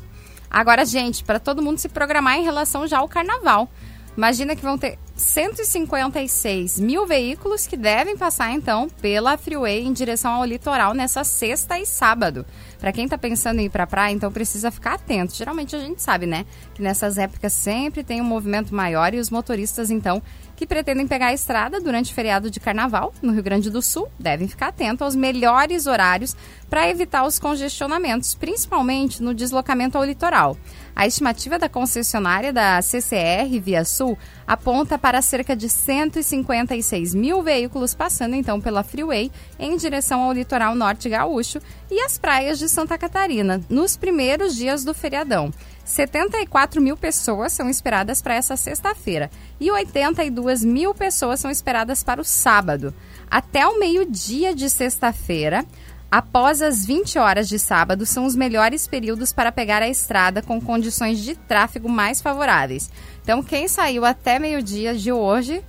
Agora, 0.49 0.85
gente, 0.85 1.23
para 1.23 1.39
todo 1.39 1.61
mundo 1.61 1.77
se 1.77 1.89
programar 1.89 2.37
em 2.37 2.43
relação 2.43 2.87
já 2.87 2.99
ao 2.99 3.07
carnaval. 3.07 3.69
Imagina 4.17 4.55
que 4.55 4.61
vão 4.61 4.77
ter 4.77 4.97
156 5.19 6.79
mil 6.79 7.05
veículos 7.05 7.67
que 7.67 7.75
devem 7.75 8.17
passar, 8.17 8.51
então, 8.51 8.87
pela 9.01 9.37
Freeway 9.37 9.81
em 9.81 9.93
direção 9.93 10.31
ao 10.31 10.45
litoral 10.45 10.93
nessa 10.93 11.23
sexta 11.23 11.77
e 11.77 11.85
sábado. 11.85 12.45
Para 12.79 12.93
quem 12.93 13.03
está 13.03 13.17
pensando 13.17 13.59
em 13.59 13.65
ir 13.65 13.69
para 13.69 13.83
a 13.83 13.87
praia, 13.87 14.13
então 14.13 14.31
precisa 14.31 14.71
ficar 14.71 14.93
atento. 14.93 15.35
Geralmente 15.35 15.75
a 15.75 15.79
gente 15.79 16.01
sabe, 16.01 16.25
né, 16.25 16.45
que 16.73 16.81
nessas 16.81 17.17
épocas 17.17 17.51
sempre 17.51 18.03
tem 18.03 18.21
um 18.21 18.25
movimento 18.25 18.73
maior 18.73 19.13
e 19.13 19.19
os 19.19 19.29
motoristas, 19.29 19.91
então, 19.91 20.21
que 20.59 20.67
pretendem 20.67 21.07
pegar 21.07 21.27
a 21.27 21.33
estrada 21.33 21.79
durante 21.79 22.11
o 22.11 22.13
feriado 22.13 22.51
de 22.51 22.59
carnaval 22.59 23.13
no 23.21 23.31
Rio 23.31 23.41
Grande 23.41 23.69
do 23.69 23.81
Sul 23.81 24.09
devem 24.19 24.45
ficar 24.45 24.67
atentos 24.67 25.01
aos 25.01 25.15
melhores 25.15 25.87
horários 25.87 26.35
para 26.69 26.89
evitar 26.89 27.25
os 27.25 27.39
congestionamentos, 27.39 28.35
principalmente 28.35 29.23
no 29.23 29.33
deslocamento 29.33 29.97
ao 29.97 30.03
litoral. 30.03 30.57
A 30.93 31.07
estimativa 31.07 31.57
da 31.57 31.69
concessionária 31.69 32.51
da 32.51 32.81
CCR 32.81 33.57
Via 33.61 33.85
Sul 33.85 34.17
aponta 34.45 34.97
para 34.97 35.21
cerca 35.21 35.55
de 35.55 35.69
156 35.69 37.15
mil 37.15 37.41
veículos 37.41 37.95
passando 37.95 38.35
então 38.35 38.59
pela 38.59 38.83
Freeway 38.83 39.31
em 39.57 39.77
direção 39.77 40.19
ao 40.23 40.33
litoral 40.33 40.75
norte 40.75 41.07
gaúcho 41.07 41.61
e 41.89 42.01
as 42.01 42.17
praias 42.17 42.59
de 42.59 42.67
Santa 42.67 42.97
Catarina 42.97 43.61
nos 43.69 43.95
primeiros 43.95 44.57
dias 44.57 44.83
do 44.83 44.93
feriadão. 44.93 45.53
74 45.89 46.79
mil 46.79 46.95
pessoas 46.95 47.51
são 47.51 47.67
esperadas 47.67 48.21
para 48.21 48.35
essa 48.35 48.55
sexta-feira 48.55 49.31
e 49.59 49.71
82 49.71 50.63
mil 50.63 50.93
pessoas 50.93 51.39
são 51.39 51.49
esperadas 51.49 52.03
para 52.03 52.21
o 52.21 52.23
sábado. 52.23 52.93
Até 53.29 53.65
o 53.65 53.79
meio-dia 53.79 54.53
de 54.53 54.69
sexta-feira, 54.69 55.65
após 56.11 56.61
as 56.61 56.85
20 56.85 57.17
horas 57.17 57.49
de 57.49 57.57
sábado, 57.57 58.05
são 58.05 58.25
os 58.25 58.35
melhores 58.35 58.85
períodos 58.85 59.33
para 59.33 59.51
pegar 59.51 59.81
a 59.81 59.89
estrada 59.89 60.43
com 60.43 60.61
condições 60.61 61.17
de 61.17 61.35
tráfego 61.35 61.89
mais 61.89 62.21
favoráveis. 62.21 62.91
Então, 63.23 63.41
quem 63.41 63.67
saiu 63.67 64.05
até 64.05 64.37
meio-dia 64.37 64.93
de 64.93 65.11
hoje, 65.11 65.63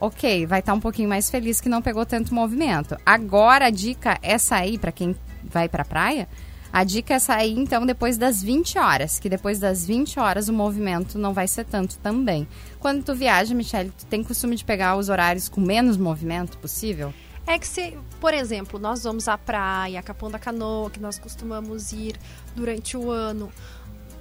ok, 0.00 0.46
vai 0.46 0.60
estar 0.60 0.72
um 0.72 0.80
pouquinho 0.80 1.10
mais 1.10 1.28
feliz 1.28 1.60
que 1.60 1.68
não 1.68 1.82
pegou 1.82 2.06
tanto 2.06 2.34
movimento. 2.34 2.96
Agora, 3.04 3.66
a 3.66 3.70
dica 3.70 4.18
é 4.22 4.38
sair 4.38 4.78
para 4.78 4.90
quem 4.90 5.14
vai 5.44 5.68
para 5.68 5.82
a 5.82 5.86
praia 5.86 6.26
a 6.76 6.84
dica 6.84 7.14
é 7.14 7.18
sair 7.18 7.58
então 7.58 7.86
depois 7.86 8.18
das 8.18 8.42
20 8.42 8.78
horas, 8.78 9.18
que 9.18 9.30
depois 9.30 9.58
das 9.58 9.86
20 9.86 10.20
horas 10.20 10.46
o 10.50 10.52
movimento 10.52 11.18
não 11.18 11.32
vai 11.32 11.48
ser 11.48 11.64
tanto 11.64 11.96
também. 12.00 12.46
Quando 12.78 13.02
tu 13.02 13.14
viaja, 13.14 13.54
Michelle, 13.54 13.90
tu 13.96 14.04
tem 14.04 14.22
costume 14.22 14.56
de 14.56 14.62
pegar 14.62 14.94
os 14.94 15.08
horários 15.08 15.48
com 15.48 15.58
menos 15.58 15.96
movimento 15.96 16.58
possível? 16.58 17.14
É 17.46 17.58
que 17.58 17.66
se, 17.66 17.96
por 18.20 18.34
exemplo, 18.34 18.78
nós 18.78 19.04
vamos 19.04 19.26
à 19.26 19.38
praia, 19.38 20.02
Capão 20.02 20.30
da 20.30 20.38
Canoa, 20.38 20.90
que 20.90 21.00
nós 21.00 21.18
costumamos 21.18 21.92
ir 21.92 22.18
durante 22.54 22.94
o 22.94 23.10
ano, 23.10 23.50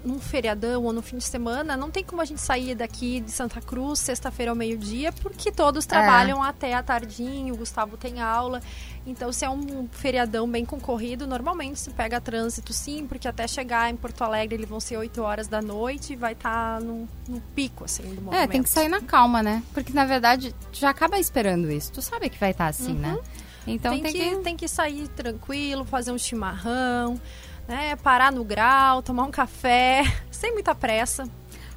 num 0.05 0.19
feriadão 0.19 0.83
ou 0.83 0.93
no 0.93 1.01
fim 1.01 1.17
de 1.17 1.23
semana, 1.23 1.75
não 1.75 1.89
tem 1.89 2.03
como 2.03 2.21
a 2.21 2.25
gente 2.25 2.39
sair 2.39 2.75
daqui 2.75 3.19
de 3.19 3.31
Santa 3.31 3.59
Cruz 3.59 3.99
sexta-feira 3.99 4.51
ao 4.51 4.55
meio-dia, 4.55 5.11
porque 5.11 5.51
todos 5.51 5.85
trabalham 5.85 6.43
é. 6.45 6.47
até 6.47 6.73
a 6.73 6.83
tardinho, 6.83 7.55
o 7.55 7.57
Gustavo 7.57 7.97
tem 7.97 8.21
aula. 8.21 8.61
Então, 9.07 9.31
se 9.31 9.45
é 9.45 9.49
um 9.49 9.87
feriadão 9.91 10.49
bem 10.49 10.65
concorrido, 10.65 11.27
normalmente 11.27 11.79
se 11.79 11.91
pega 11.91 12.19
trânsito 12.21 12.73
sim, 12.73 13.05
porque 13.05 13.27
até 13.27 13.47
chegar 13.47 13.89
em 13.89 13.95
Porto 13.95 14.23
Alegre 14.23 14.55
eles 14.55 14.69
vão 14.69 14.79
ser 14.79 14.97
8 14.97 15.21
horas 15.21 15.47
da 15.47 15.61
noite 15.61 16.13
e 16.13 16.15
vai 16.15 16.33
estar 16.33 16.79
tá 16.79 16.79
no, 16.79 17.07
no, 17.27 17.41
pico, 17.55 17.85
assim, 17.85 18.03
do 18.03 18.21
movimento. 18.21 18.35
É, 18.35 18.47
tem 18.47 18.63
que 18.63 18.69
sair 18.69 18.87
na 18.87 19.01
calma, 19.01 19.43
né? 19.43 19.61
Porque, 19.73 19.93
na 19.93 20.05
verdade, 20.05 20.55
já 20.71 20.89
acaba 20.89 21.19
esperando 21.19 21.71
isso. 21.71 21.91
Tu 21.91 22.01
sabe 22.01 22.29
que 22.29 22.39
vai 22.39 22.51
estar 22.51 22.65
tá 22.65 22.69
assim, 22.69 22.93
né? 22.93 23.09
uhum. 23.09 23.15
né? 23.15 23.21
Então 23.67 23.93
tem, 23.93 24.03
tem 24.03 24.13
que, 24.13 24.29
que, 24.29 24.43
tem 24.43 24.57
que 24.57 24.67
sair 24.67 25.07
tranquilo, 25.09 25.85
fazer 25.85 26.11
um 26.11 26.17
chimarrão, 26.17 27.19
né? 27.67 27.95
Parar 27.97 28.31
no 28.31 28.43
grau, 28.43 29.01
tomar 29.01 29.23
um 29.23 29.31
café, 29.31 30.03
sem 30.31 30.53
muita 30.53 30.73
pressa. 30.75 31.27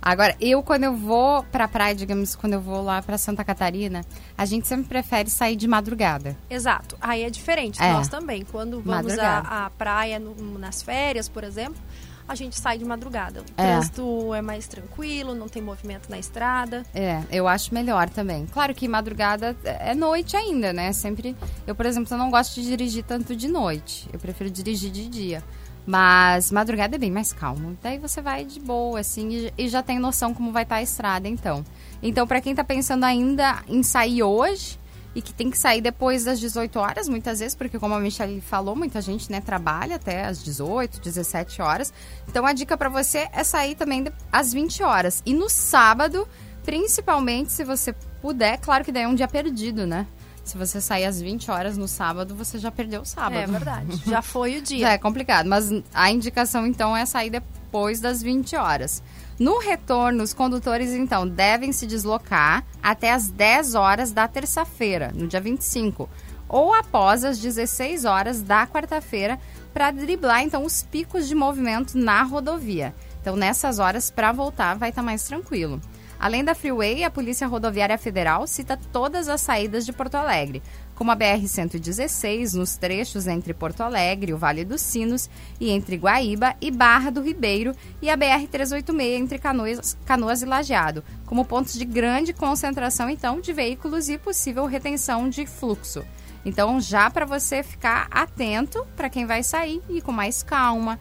Agora, 0.00 0.36
eu 0.40 0.62
quando 0.62 0.84
eu 0.84 0.96
vou 0.96 1.42
pra 1.44 1.66
praia, 1.66 1.92
digamos, 1.94 2.36
quando 2.36 2.52
eu 2.52 2.60
vou 2.60 2.82
lá 2.82 3.02
pra 3.02 3.18
Santa 3.18 3.44
Catarina, 3.44 4.04
a 4.36 4.44
gente 4.44 4.66
sempre 4.68 4.86
prefere 4.88 5.28
sair 5.28 5.56
de 5.56 5.66
madrugada. 5.66 6.36
Exato. 6.48 6.96
Aí 7.00 7.24
é 7.24 7.30
diferente. 7.30 7.82
É. 7.82 7.92
Nós 7.92 8.06
também. 8.06 8.44
Quando 8.44 8.80
vamos 8.80 9.18
à, 9.18 9.66
à 9.66 9.70
praia 9.70 10.20
no- 10.20 10.56
nas 10.56 10.82
férias, 10.82 11.28
por 11.28 11.42
exemplo, 11.42 11.82
a 12.28 12.34
gente 12.36 12.58
sai 12.60 12.78
de 12.78 12.84
madrugada. 12.84 13.40
O 13.40 13.44
É. 13.60 13.66
trânsito 13.72 14.32
é 14.34 14.40
mais 14.40 14.68
tranquilo, 14.68 15.34
não 15.34 15.48
tem 15.48 15.60
movimento 15.60 16.08
na 16.08 16.18
estrada. 16.18 16.84
É, 16.94 17.20
eu 17.32 17.48
acho 17.48 17.74
melhor 17.74 18.08
também. 18.08 18.46
Claro 18.46 18.72
que 18.76 18.86
madrugada 18.86 19.56
é 19.64 19.96
noite 19.96 20.36
ainda, 20.36 20.72
né? 20.72 20.92
Sempre. 20.92 21.36
Eu, 21.66 21.74
por 21.74 21.84
exemplo, 21.86 22.06
eu 22.14 22.18
não 22.18 22.30
gosto 22.30 22.54
de 22.54 22.62
dirigir 22.68 23.02
tanto 23.02 23.34
de 23.34 23.48
noite. 23.48 24.08
Eu 24.12 24.20
prefiro 24.20 24.48
dirigir 24.48 24.92
de 24.92 25.08
dia. 25.08 25.42
Mas 25.88 26.52
madrugada 26.52 26.96
é 26.96 26.98
bem 26.98 27.10
mais 27.10 27.32
calmo. 27.32 27.74
Daí 27.82 27.96
você 27.96 28.20
vai 28.20 28.44
de 28.44 28.60
boa, 28.60 29.00
assim, 29.00 29.50
e, 29.56 29.68
já 29.70 29.82
tem 29.82 29.98
noção 29.98 30.34
como 30.34 30.52
vai 30.52 30.64
estar 30.64 30.74
a 30.74 30.82
estrada, 30.82 31.26
então. 31.26 31.64
Então, 32.02 32.26
pra 32.26 32.42
quem 32.42 32.54
tá 32.54 32.62
pensando 32.62 33.04
ainda 33.04 33.62
em 33.66 33.82
sair 33.82 34.22
hoje 34.22 34.78
e 35.14 35.22
que 35.22 35.32
tem 35.32 35.50
que 35.50 35.56
sair 35.56 35.80
depois 35.80 36.24
das 36.24 36.38
18 36.40 36.78
horas, 36.78 37.08
muitas 37.08 37.38
vezes, 37.38 37.54
porque 37.54 37.78
como 37.78 37.94
a 37.94 38.00
Michelle 38.00 38.38
falou, 38.42 38.76
muita 38.76 39.00
gente, 39.00 39.32
né, 39.32 39.40
trabalha 39.40 39.96
até 39.96 40.26
às 40.26 40.44
18, 40.44 41.00
17 41.00 41.62
horas. 41.62 41.90
Então, 42.28 42.44
a 42.44 42.52
dica 42.52 42.76
pra 42.76 42.90
você 42.90 43.26
é 43.32 43.42
sair 43.42 43.74
também 43.74 44.04
às 44.30 44.52
20 44.52 44.82
horas. 44.82 45.22
E 45.24 45.32
no 45.32 45.48
sábado, 45.48 46.28
principalmente 46.66 47.50
se 47.50 47.64
você 47.64 47.94
puder, 48.20 48.58
claro 48.58 48.84
que 48.84 48.92
daí 48.92 49.04
é 49.04 49.08
um 49.08 49.14
dia 49.14 49.26
perdido, 49.26 49.86
né? 49.86 50.06
Se 50.48 50.56
você 50.56 50.80
sair 50.80 51.04
às 51.04 51.20
20 51.20 51.50
horas 51.50 51.76
no 51.76 51.86
sábado, 51.86 52.34
você 52.34 52.58
já 52.58 52.70
perdeu 52.70 53.02
o 53.02 53.04
sábado. 53.04 53.36
É 53.36 53.46
verdade. 53.46 54.00
Já 54.08 54.22
foi 54.22 54.56
o 54.56 54.62
dia. 54.62 54.78
Já 54.78 54.92
é 54.92 54.98
complicado, 54.98 55.46
mas 55.46 55.70
a 55.92 56.10
indicação 56.10 56.66
então 56.66 56.96
é 56.96 57.04
sair 57.04 57.28
depois 57.28 58.00
das 58.00 58.22
20 58.22 58.56
horas. 58.56 59.02
No 59.38 59.58
retorno, 59.58 60.24
os 60.24 60.32
condutores 60.32 60.92
então 60.92 61.28
devem 61.28 61.70
se 61.70 61.86
deslocar 61.86 62.64
até 62.82 63.12
as 63.12 63.28
10 63.28 63.74
horas 63.74 64.10
da 64.10 64.26
terça-feira, 64.26 65.12
no 65.14 65.28
dia 65.28 65.38
25, 65.38 66.08
ou 66.48 66.72
após 66.72 67.24
as 67.24 67.38
16 67.38 68.06
horas 68.06 68.40
da 68.40 68.66
quarta-feira, 68.66 69.38
para 69.74 69.90
driblar 69.90 70.42
então 70.42 70.64
os 70.64 70.82
picos 70.82 71.28
de 71.28 71.34
movimento 71.34 71.98
na 71.98 72.22
rodovia. 72.22 72.94
Então, 73.20 73.36
nessas 73.36 73.78
horas, 73.78 74.10
para 74.10 74.32
voltar, 74.32 74.78
vai 74.78 74.88
estar 74.88 75.02
mais 75.02 75.24
tranquilo. 75.24 75.78
Além 76.20 76.42
da 76.42 76.54
Freeway, 76.54 77.04
a 77.04 77.10
Polícia 77.10 77.46
Rodoviária 77.46 77.96
Federal 77.96 78.44
cita 78.46 78.78
todas 78.92 79.28
as 79.28 79.40
saídas 79.40 79.86
de 79.86 79.92
Porto 79.92 80.16
Alegre, 80.16 80.60
como 80.96 81.12
a 81.12 81.16
BR-116, 81.16 82.54
nos 82.54 82.76
trechos 82.76 83.28
entre 83.28 83.54
Porto 83.54 83.82
Alegre, 83.82 84.34
o 84.34 84.38
Vale 84.38 84.64
dos 84.64 84.80
Sinos, 84.80 85.30
e 85.60 85.70
entre 85.70 85.96
Guaíba 85.96 86.56
e 86.60 86.72
Barra 86.72 87.10
do 87.10 87.22
Ribeiro, 87.22 87.72
e 88.02 88.10
a 88.10 88.16
BR-386 88.16 89.00
entre 89.16 89.38
Canoas, 89.38 89.96
Canoas 90.04 90.42
e 90.42 90.46
Lajeado, 90.46 91.04
como 91.24 91.44
pontos 91.44 91.74
de 91.74 91.84
grande 91.84 92.32
concentração, 92.32 93.08
então, 93.08 93.40
de 93.40 93.52
veículos 93.52 94.08
e 94.08 94.18
possível 94.18 94.66
retenção 94.66 95.28
de 95.28 95.46
fluxo. 95.46 96.04
Então, 96.44 96.80
já 96.80 97.08
para 97.10 97.26
você 97.26 97.62
ficar 97.62 98.08
atento 98.10 98.84
para 98.96 99.10
quem 99.10 99.24
vai 99.24 99.42
sair 99.42 99.82
e 99.88 100.00
com 100.00 100.10
mais 100.10 100.42
calma, 100.42 100.98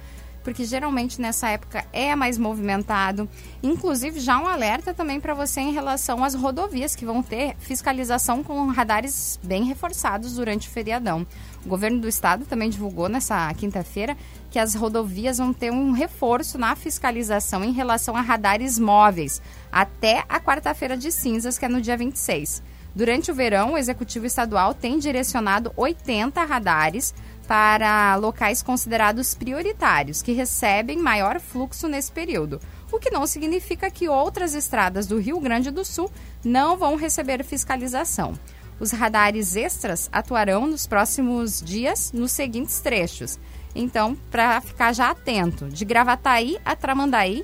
porque 0.47 0.63
geralmente 0.63 1.19
nessa 1.19 1.49
época 1.49 1.83
é 1.91 2.15
mais 2.15 2.37
movimentado. 2.37 3.27
Inclusive, 3.61 4.17
já 4.21 4.39
um 4.39 4.47
alerta 4.47 4.93
também 4.93 5.19
para 5.19 5.33
você 5.33 5.59
em 5.59 5.73
relação 5.73 6.23
às 6.23 6.33
rodovias 6.33 6.95
que 6.95 7.05
vão 7.05 7.21
ter 7.21 7.57
fiscalização 7.59 8.41
com 8.41 8.67
radares 8.67 9.37
bem 9.43 9.65
reforçados 9.65 10.35
durante 10.35 10.69
o 10.69 10.71
feriadão. 10.71 11.27
O 11.65 11.67
governo 11.67 11.99
do 11.99 12.07
estado 12.07 12.45
também 12.45 12.69
divulgou 12.69 13.09
nessa 13.09 13.53
quinta-feira 13.55 14.15
que 14.49 14.57
as 14.57 14.73
rodovias 14.73 15.37
vão 15.37 15.51
ter 15.51 15.69
um 15.69 15.91
reforço 15.91 16.57
na 16.57 16.77
fiscalização 16.77 17.61
em 17.61 17.73
relação 17.73 18.15
a 18.15 18.21
radares 18.21 18.79
móveis 18.79 19.41
até 19.69 20.23
a 20.29 20.39
quarta-feira 20.39 20.95
de 20.95 21.11
cinzas, 21.11 21.57
que 21.57 21.65
é 21.65 21.67
no 21.67 21.81
dia 21.81 21.97
26. 21.97 22.63
Durante 22.95 23.29
o 23.29 23.35
verão, 23.35 23.73
o 23.73 23.77
Executivo 23.77 24.25
Estadual 24.25 24.73
tem 24.73 24.97
direcionado 24.97 25.73
80 25.75 26.41
radares 26.45 27.13
para 27.47 28.15
locais 28.15 28.61
considerados 28.61 29.33
prioritários, 29.33 30.21
que 30.21 30.33
recebem 30.33 30.97
maior 30.97 31.39
fluxo 31.39 31.87
nesse 31.87 32.11
período, 32.11 32.59
o 32.91 32.99
que 32.99 33.09
não 33.09 33.25
significa 33.25 33.89
que 33.89 34.09
outras 34.09 34.53
estradas 34.53 35.07
do 35.07 35.17
Rio 35.17 35.39
Grande 35.39 35.71
do 35.71 35.85
Sul 35.85 36.11
não 36.43 36.77
vão 36.77 36.95
receber 36.95 37.43
fiscalização. 37.43 38.37
Os 38.79 38.91
radares 38.91 39.55
extras 39.55 40.09
atuarão 40.11 40.67
nos 40.67 40.85
próximos 40.85 41.61
dias 41.61 42.11
nos 42.11 42.31
seguintes 42.31 42.79
trechos. 42.79 43.39
Então, 43.73 44.15
para 44.29 44.61
ficar 44.61 44.93
já 44.93 45.09
atento, 45.09 45.67
de 45.67 45.83
Gravataí 45.83 46.57
a 46.63 46.75
Tramandaí, 46.75 47.43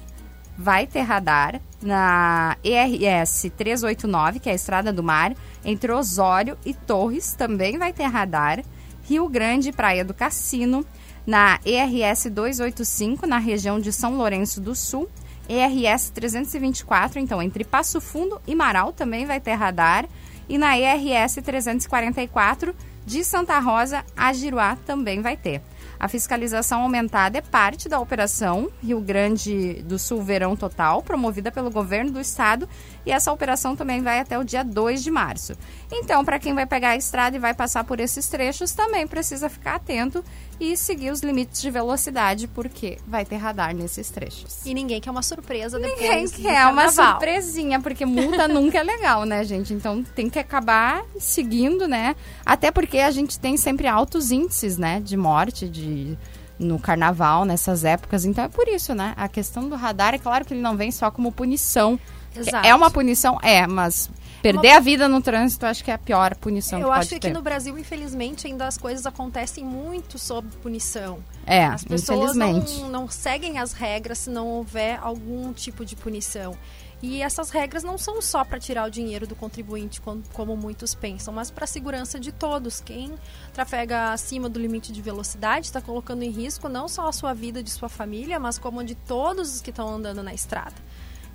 vai 0.58 0.86
ter 0.86 1.02
radar 1.02 1.60
na 1.82 2.58
ERS 2.64 3.52
389, 3.58 4.40
que 4.40 4.50
é 4.50 4.52
a 4.52 4.56
Estrada 4.56 4.94
do 4.94 5.04
Mar, 5.04 5.36
entre 5.66 5.92
Osório 5.92 6.58
e 6.66 6.74
Torres, 6.74 7.34
também 7.34 7.78
vai 7.78 7.92
ter 7.92 8.06
radar. 8.06 8.64
Rio 9.04 9.28
Grande, 9.28 9.72
Praia 9.72 10.04
do 10.04 10.14
Cassino, 10.14 10.86
na 11.26 11.60
ERS 11.66 12.26
285, 12.32 13.28
na 13.28 13.38
região 13.38 13.80
de 13.80 13.92
São 13.92 14.18
Lourenço 14.18 14.60
do 14.60 14.76
Sul. 14.76 15.10
ERS 15.48 16.10
324, 16.10 17.20
então 17.20 17.42
entre 17.42 17.66
Passo 17.66 18.00
Fundo 18.00 18.42
e 18.48 18.56
Marau 18.56 18.94
também 18.94 19.26
vai 19.26 19.42
ter 19.42 19.54
radar. 19.54 20.08
E 20.48 20.58
na 20.58 20.78
ERS 20.78 21.36
344, 21.36 22.74
de 23.06 23.24
Santa 23.24 23.60
Rosa 23.60 24.06
a 24.16 24.32
Giruá 24.32 24.78
também 24.86 25.22
vai 25.22 25.36
ter. 25.36 25.62
A 26.04 26.10
fiscalização 26.10 26.82
aumentada 26.82 27.38
é 27.38 27.42
parte 27.42 27.88
da 27.88 27.98
operação 27.98 28.70
Rio 28.84 29.00
Grande 29.00 29.82
do 29.84 29.98
Sul 29.98 30.22
Verão 30.22 30.54
Total, 30.54 31.02
promovida 31.02 31.50
pelo 31.50 31.72
governo 31.72 32.12
do 32.12 32.20
estado, 32.20 32.68
e 33.06 33.12
essa 33.14 33.32
operação 33.32 33.74
também 33.74 34.02
vai 34.02 34.20
até 34.20 34.38
o 34.38 34.44
dia 34.44 34.66
2 34.66 35.02
de 35.02 35.10
março. 35.10 35.54
Então, 35.90 36.26
para 36.26 36.40
quem 36.40 36.54
vai 36.54 36.66
pegar 36.66 36.90
a 36.90 36.98
estrada 36.98 37.38
e 37.38 37.40
vai 37.40 37.54
passar 37.54 37.86
por 37.86 38.02
esses 38.02 38.28
trechos, 38.28 38.74
também 38.74 39.08
precisa 39.08 39.48
ficar 39.48 39.76
atento 39.76 40.22
e 40.60 40.78
seguir 40.78 41.12
os 41.12 41.22
limites 41.22 41.62
de 41.62 41.70
velocidade, 41.70 42.48
porque 42.48 42.98
vai 43.08 43.26
ter 43.26 43.38
radar 43.38 43.76
nesses 43.76 44.10
trechos. 44.10 44.66
E 44.66 44.74
ninguém 44.74 45.02
quer 45.02 45.12
uma 45.12 45.24
surpresa 45.24 45.78
Ninguém 45.78 45.96
depois 45.96 46.32
do 46.32 46.42
quer 46.42 46.68
uma 46.68 46.90
surpresinha, 46.90 47.80
porque 47.80 48.06
multa 48.06 48.48
nunca 48.50 48.80
é 48.80 48.84
legal, 48.84 49.26
né, 49.26 49.44
gente? 49.44 49.74
Então 49.74 50.04
tem 50.04 50.30
que 50.30 50.40
acabar 50.40 51.04
seguindo, 51.20 51.88
né? 51.88 52.16
Até 52.46 52.72
porque 52.72 53.00
a 53.00 53.12
gente 53.12 53.40
tem 53.40 53.58
sempre 53.58 53.88
altos 53.88 54.32
índices, 54.32 54.78
né, 54.78 55.00
de 55.00 55.18
morte, 55.18 55.68
de 55.68 56.18
no 56.60 56.80
carnaval, 56.80 57.46
nessas 57.46 57.84
épocas. 57.84 58.26
Então 58.26 58.44
é 58.44 58.48
por 58.48 58.68
isso, 58.68 58.94
né? 58.94 59.14
A 59.18 59.28
questão 59.28 59.68
do 59.68 59.76
radar, 59.76 60.14
é 60.14 60.18
claro 60.18 60.46
que 60.46 60.54
ele 60.54 60.62
não 60.62 60.78
vem 60.78 60.92
só 60.92 61.10
como 61.12 61.32
punição. 61.32 62.00
Exato. 62.36 62.66
É 62.66 62.74
uma 62.74 62.90
punição? 62.90 63.38
É, 63.42 63.68
mas 63.68 64.10
perder 64.44 64.72
a 64.72 64.80
vida 64.82 65.08
no 65.08 65.22
trânsito 65.22 65.66
acho 65.66 65.84
que 65.84 65.90
é 65.90 65.94
a 65.94 65.98
pior 65.98 66.36
punição 66.36 66.80
Eu 66.80 66.90
que 66.90 66.94
acho 66.94 67.10
que 67.12 67.20
ter. 67.20 67.34
no 67.34 67.42
Brasil, 67.42 67.78
infelizmente, 67.80 68.46
ainda 68.46 68.68
as 68.68 68.78
coisas 68.78 69.06
acontecem 69.06 69.64
muito 69.64 70.20
sob 70.20 70.48
punição. 70.62 71.24
É, 71.46 71.64
As 71.66 71.84
pessoas 71.84 72.36
não, 72.36 72.58
infelizmente. 72.58 72.92
não 72.92 73.08
seguem 73.10 73.58
as 73.58 73.72
regras 73.72 74.20
se 74.20 74.30
não 74.30 74.48
houver 74.48 75.00
algum 75.02 75.54
tipo 75.54 75.86
de 75.86 75.96
punição. 75.96 76.56
E 77.02 77.22
essas 77.22 77.50
regras 77.50 77.84
não 77.84 77.98
são 77.98 78.22
só 78.22 78.46
para 78.46 78.58
tirar 78.60 78.88
o 78.88 78.90
dinheiro 78.90 79.28
do 79.28 79.36
contribuinte, 79.36 80.00
como, 80.00 80.24
como 80.32 80.56
muitos 80.56 80.96
pensam, 80.96 81.34
mas 81.34 81.52
para 81.52 81.66
a 81.66 81.68
segurança 81.68 82.18
de 82.18 82.32
todos. 82.32 82.80
Quem 82.80 83.14
trafega 83.54 84.14
acima 84.14 84.48
do 84.48 84.58
limite 84.58 84.92
de 84.94 85.02
velocidade 85.02 85.66
está 85.66 85.82
colocando 85.82 86.24
em 86.24 86.30
risco 86.30 86.70
não 86.70 86.88
só 86.88 87.08
a 87.10 87.12
sua 87.12 87.34
vida 87.34 87.62
de 87.62 87.70
sua 87.70 87.90
família, 87.90 88.40
mas 88.40 88.58
como 88.58 88.80
a 88.80 88.84
de 88.84 88.96
todos 88.96 89.56
os 89.56 89.62
que 89.62 89.70
estão 89.70 89.90
andando 89.90 90.24
na 90.24 90.34
estrada. 90.34 90.76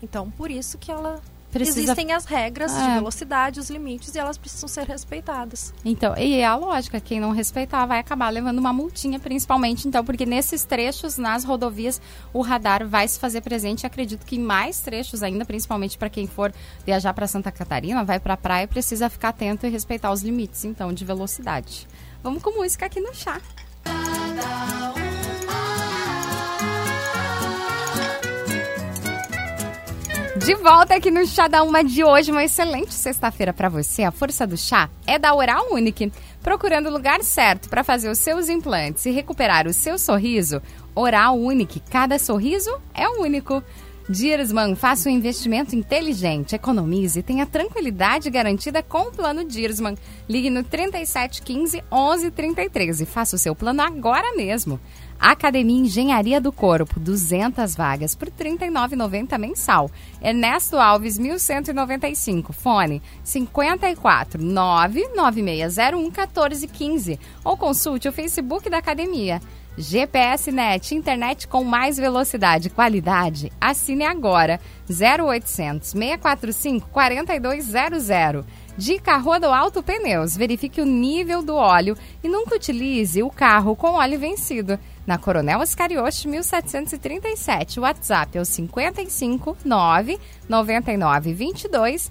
Então, 0.02 0.30
por 0.30 0.50
isso 0.50 0.78
que 0.78 0.90
ela 0.90 1.20
Precisa- 1.50 1.80
existem 1.80 2.12
as 2.12 2.24
regras 2.26 2.72
de 2.74 2.82
É. 2.82 2.94
velocidade, 2.94 3.58
os 3.58 3.70
limites, 3.70 4.14
e 4.14 4.18
elas 4.18 4.36
precisam 4.36 4.68
ser 4.68 4.86
respeitadas. 4.86 5.72
Então, 5.84 6.14
e 6.16 6.34
é 6.34 6.44
a 6.44 6.54
lógica, 6.54 7.00
quem 7.00 7.18
não 7.20 7.30
respeitar 7.30 7.86
vai 7.86 7.98
acabar 7.98 8.28
levando 8.28 8.58
uma 8.58 8.72
multinha, 8.72 9.18
principalmente, 9.18 9.88
então, 9.88 10.04
porque 10.04 10.26
nesses 10.26 10.64
trechos, 10.64 11.16
nas 11.16 11.44
rodovias, 11.44 12.00
o 12.32 12.42
radar 12.42 12.86
vai 12.86 13.08
se 13.08 13.18
fazer 13.18 13.40
presente. 13.40 13.86
Acredito 13.86 14.26
que 14.26 14.36
em 14.36 14.40
mais 14.40 14.80
trechos 14.80 15.22
ainda, 15.22 15.44
principalmente 15.44 15.96
para 15.96 16.10
quem 16.10 16.26
for 16.26 16.52
viajar 16.84 17.14
para 17.14 17.26
Santa 17.26 17.50
Catarina, 17.50 18.04
vai 18.04 18.20
para 18.20 18.34
a 18.34 18.36
praia, 18.36 18.68
precisa 18.68 19.08
ficar 19.08 19.30
atento 19.30 19.66
e 19.66 19.70
respeitar 19.70 20.12
os 20.12 20.22
limites, 20.22 20.64
então, 20.64 20.92
de 20.92 21.04
velocidade. 21.04 21.86
Vamos 22.22 22.42
com 22.42 22.50
música 22.50 22.86
aqui 22.86 23.00
no 23.00 23.14
chá. 23.14 23.40
De 30.38 30.54
volta 30.54 30.94
aqui 30.94 31.10
no 31.10 31.26
Chá 31.26 31.48
da 31.48 31.64
Uma 31.64 31.82
de 31.82 32.04
hoje, 32.04 32.30
uma 32.30 32.44
excelente 32.44 32.94
sexta-feira 32.94 33.52
para 33.52 33.68
você. 33.68 34.04
A 34.04 34.12
força 34.12 34.46
do 34.46 34.56
chá 34.56 34.88
é 35.04 35.18
da 35.18 35.34
Oral 35.34 35.72
Unique. 35.72 36.12
Procurando 36.40 36.88
o 36.88 36.92
lugar 36.92 37.22
certo 37.24 37.68
para 37.68 37.82
fazer 37.82 38.08
os 38.08 38.18
seus 38.18 38.48
implantes 38.48 39.04
e 39.04 39.10
recuperar 39.10 39.66
o 39.66 39.72
seu 39.72 39.98
sorriso, 39.98 40.62
Oral 40.94 41.36
Unique. 41.36 41.80
Cada 41.90 42.18
sorriso 42.18 42.70
é 42.94 43.08
único. 43.08 43.62
Dirsman, 44.08 44.74
faça 44.74 45.10
um 45.10 45.12
investimento 45.12 45.76
inteligente, 45.76 46.54
economize 46.54 47.18
e 47.18 47.22
tenha 47.22 47.44
tranquilidade 47.44 48.30
garantida 48.30 48.82
com 48.82 49.08
o 49.08 49.12
plano 49.12 49.44
Dirsman. 49.44 49.96
Ligue 50.26 50.48
no 50.48 50.64
3715 50.64 51.82
1133 51.92 53.02
e 53.02 53.06
faça 53.06 53.36
o 53.36 53.38
seu 53.38 53.54
plano 53.54 53.82
agora 53.82 54.34
mesmo. 54.34 54.80
Academia 55.20 55.80
Engenharia 55.80 56.40
do 56.40 56.52
Corpo, 56.52 57.00
200 57.00 57.74
vagas 57.74 58.14
por 58.14 58.28
R$ 58.28 58.34
39,90 58.56 59.36
mensal. 59.36 59.90
Ernesto 60.22 60.76
Alves, 60.76 61.18
1195. 61.18 62.52
Fone 62.52 63.02
54 63.24 64.40
99601 64.40 66.02
1415. 66.02 67.18
Ou 67.44 67.56
consulte 67.56 68.08
o 68.08 68.12
Facebook 68.12 68.70
da 68.70 68.78
academia. 68.78 69.40
GPS 69.76 70.50
Net, 70.50 70.92
internet 70.92 71.46
com 71.46 71.62
mais 71.62 71.96
velocidade 71.96 72.66
e 72.66 72.70
qualidade. 72.70 73.52
Assine 73.60 74.04
agora 74.04 74.60
0800 74.90 75.90
645 75.90 76.88
4200. 76.88 78.44
Dica 78.76 79.16
Rodo 79.16 79.46
Alto 79.46 79.80
Pneus. 79.82 80.36
Verifique 80.36 80.80
o 80.80 80.84
nível 80.84 81.42
do 81.42 81.54
óleo 81.54 81.96
e 82.22 82.28
nunca 82.28 82.56
utilize 82.56 83.22
o 83.22 83.30
carro 83.30 83.76
com 83.76 83.92
óleo 83.92 84.18
vencido. 84.18 84.78
Na 85.08 85.16
Coronel 85.16 85.60
Oscarioche, 85.60 86.28
1737. 86.28 87.80
O 87.80 87.82
WhatsApp 87.82 88.36
é 88.36 88.40
o 88.42 88.44
55 88.44 89.56
9 89.64 90.20
99 90.46 91.32
22 91.32 92.10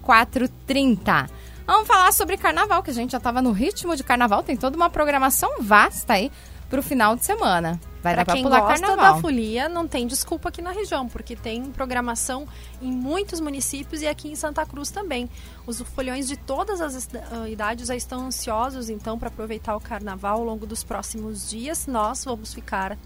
0430. 0.00 1.28
Vamos 1.66 1.86
falar 1.86 2.10
sobre 2.12 2.38
carnaval, 2.38 2.82
que 2.82 2.90
a 2.90 2.94
gente 2.94 3.10
já 3.10 3.18
estava 3.18 3.42
no 3.42 3.52
ritmo 3.52 3.94
de 3.94 4.02
carnaval, 4.02 4.42
tem 4.42 4.56
toda 4.56 4.74
uma 4.74 4.88
programação 4.88 5.50
vasta 5.60 6.14
aí 6.14 6.32
para 6.70 6.80
o 6.80 6.82
final 6.82 7.14
de 7.14 7.26
semana. 7.26 7.78
Vai 8.02 8.14
pra 8.14 8.24
dar 8.24 8.32
quem 8.32 8.42
pular 8.42 8.60
gosta 8.60 8.86
carnaval. 8.86 9.14
da 9.14 9.20
folia, 9.20 9.68
não 9.68 9.86
tem 9.86 10.06
desculpa 10.06 10.48
aqui 10.48 10.62
na 10.62 10.70
região, 10.70 11.06
porque 11.06 11.36
tem 11.36 11.64
programação 11.64 12.48
em 12.80 12.90
muitos 12.90 13.40
municípios 13.40 14.00
e 14.00 14.06
aqui 14.06 14.28
em 14.28 14.34
Santa 14.34 14.64
Cruz 14.64 14.90
também. 14.90 15.28
Os 15.66 15.80
foliões 15.80 16.26
de 16.26 16.36
todas 16.36 16.80
as 16.80 17.04
uh, 17.04 17.46
idades 17.46 17.88
já 17.88 17.96
estão 17.96 18.26
ansiosos, 18.26 18.88
então, 18.88 19.18
para 19.18 19.28
aproveitar 19.28 19.76
o 19.76 19.80
carnaval 19.80 20.38
ao 20.38 20.44
longo 20.44 20.66
dos 20.66 20.82
próximos 20.82 21.48
dias. 21.50 21.86
Nós 21.86 22.24
vamos 22.24 22.54
ficar 22.54 22.96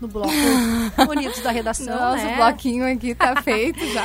no 0.00 0.08
bloco 0.08 0.30
bonito 1.06 1.42
da 1.42 1.50
redação. 1.50 1.86
Nossa, 1.86 2.24
né? 2.24 2.34
o 2.34 2.36
bloquinho 2.36 2.92
aqui 2.92 3.14
tá 3.14 3.40
feito 3.42 3.80
já. 3.92 4.04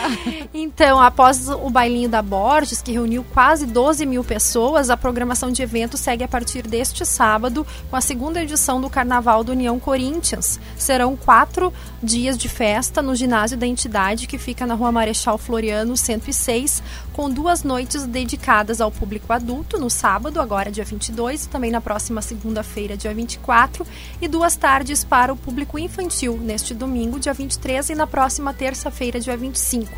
então, 0.54 1.00
após 1.00 1.50
o 1.50 1.70
bailinho 1.70 2.10
da 2.10 2.22
Borges, 2.22 2.82
que 2.82 2.92
reuniu 2.92 3.26
quase 3.34 3.66
12 3.66 4.06
mil 4.06 4.24
pessoas, 4.24 4.90
a 4.90 4.96
programação 4.96 5.52
de 5.52 5.62
evento 5.62 5.98
segue 5.98 6.24
a 6.24 6.28
partir 6.28 6.64
deste 6.64 7.06
sábado 7.06 7.66
com 7.90 7.96
a 7.96 8.02
segunda 8.02 8.42
edição 8.42 8.80
do 8.80 8.90
Carnaval 8.90 9.44
do 9.44 9.52
União 9.52 9.80
Corinthians. 9.80 10.60
Serão 10.78 11.16
quatro 11.16 11.74
dias 12.02 12.38
de 12.38 12.48
festa 12.48 13.02
no 13.02 13.16
ginásio 13.16 13.58
da 13.58 13.68
entidade, 13.68 14.28
que 14.28 14.38
fica 14.38 14.66
na 14.66 14.74
rua 14.74 14.92
Marechal 14.92 15.38
Floriano 15.38 15.98
106, 15.98 16.82
com 17.14 17.30
duas 17.30 17.64
noites 17.64 18.06
dedicadas 18.06 18.80
ao 18.80 18.92
público 18.92 19.34
adulto, 19.34 19.78
no 19.78 19.90
sábado, 19.90 20.40
agora 20.40 20.72
dia 20.72 20.86
22, 20.86 21.46
e 21.46 21.50
também 21.50 21.72
na 21.72 21.82
próxima 21.82 22.22
segunda-feira, 22.22 22.96
dia 22.96 23.14
24, 23.14 23.86
e 24.22 24.28
duas 24.28 24.56
tardes 24.56 25.04
para 25.04 25.34
o 25.34 25.38
público 25.38 25.78
infantil 25.82 26.38
neste 26.38 26.74
domingo, 26.74 27.20
dia 27.20 27.34
23, 27.34 27.90
e 27.90 27.96
na 27.96 28.08
próxima 28.08 28.54
terça-feira, 28.54 29.20
dia 29.20 29.36
25. 29.36 29.92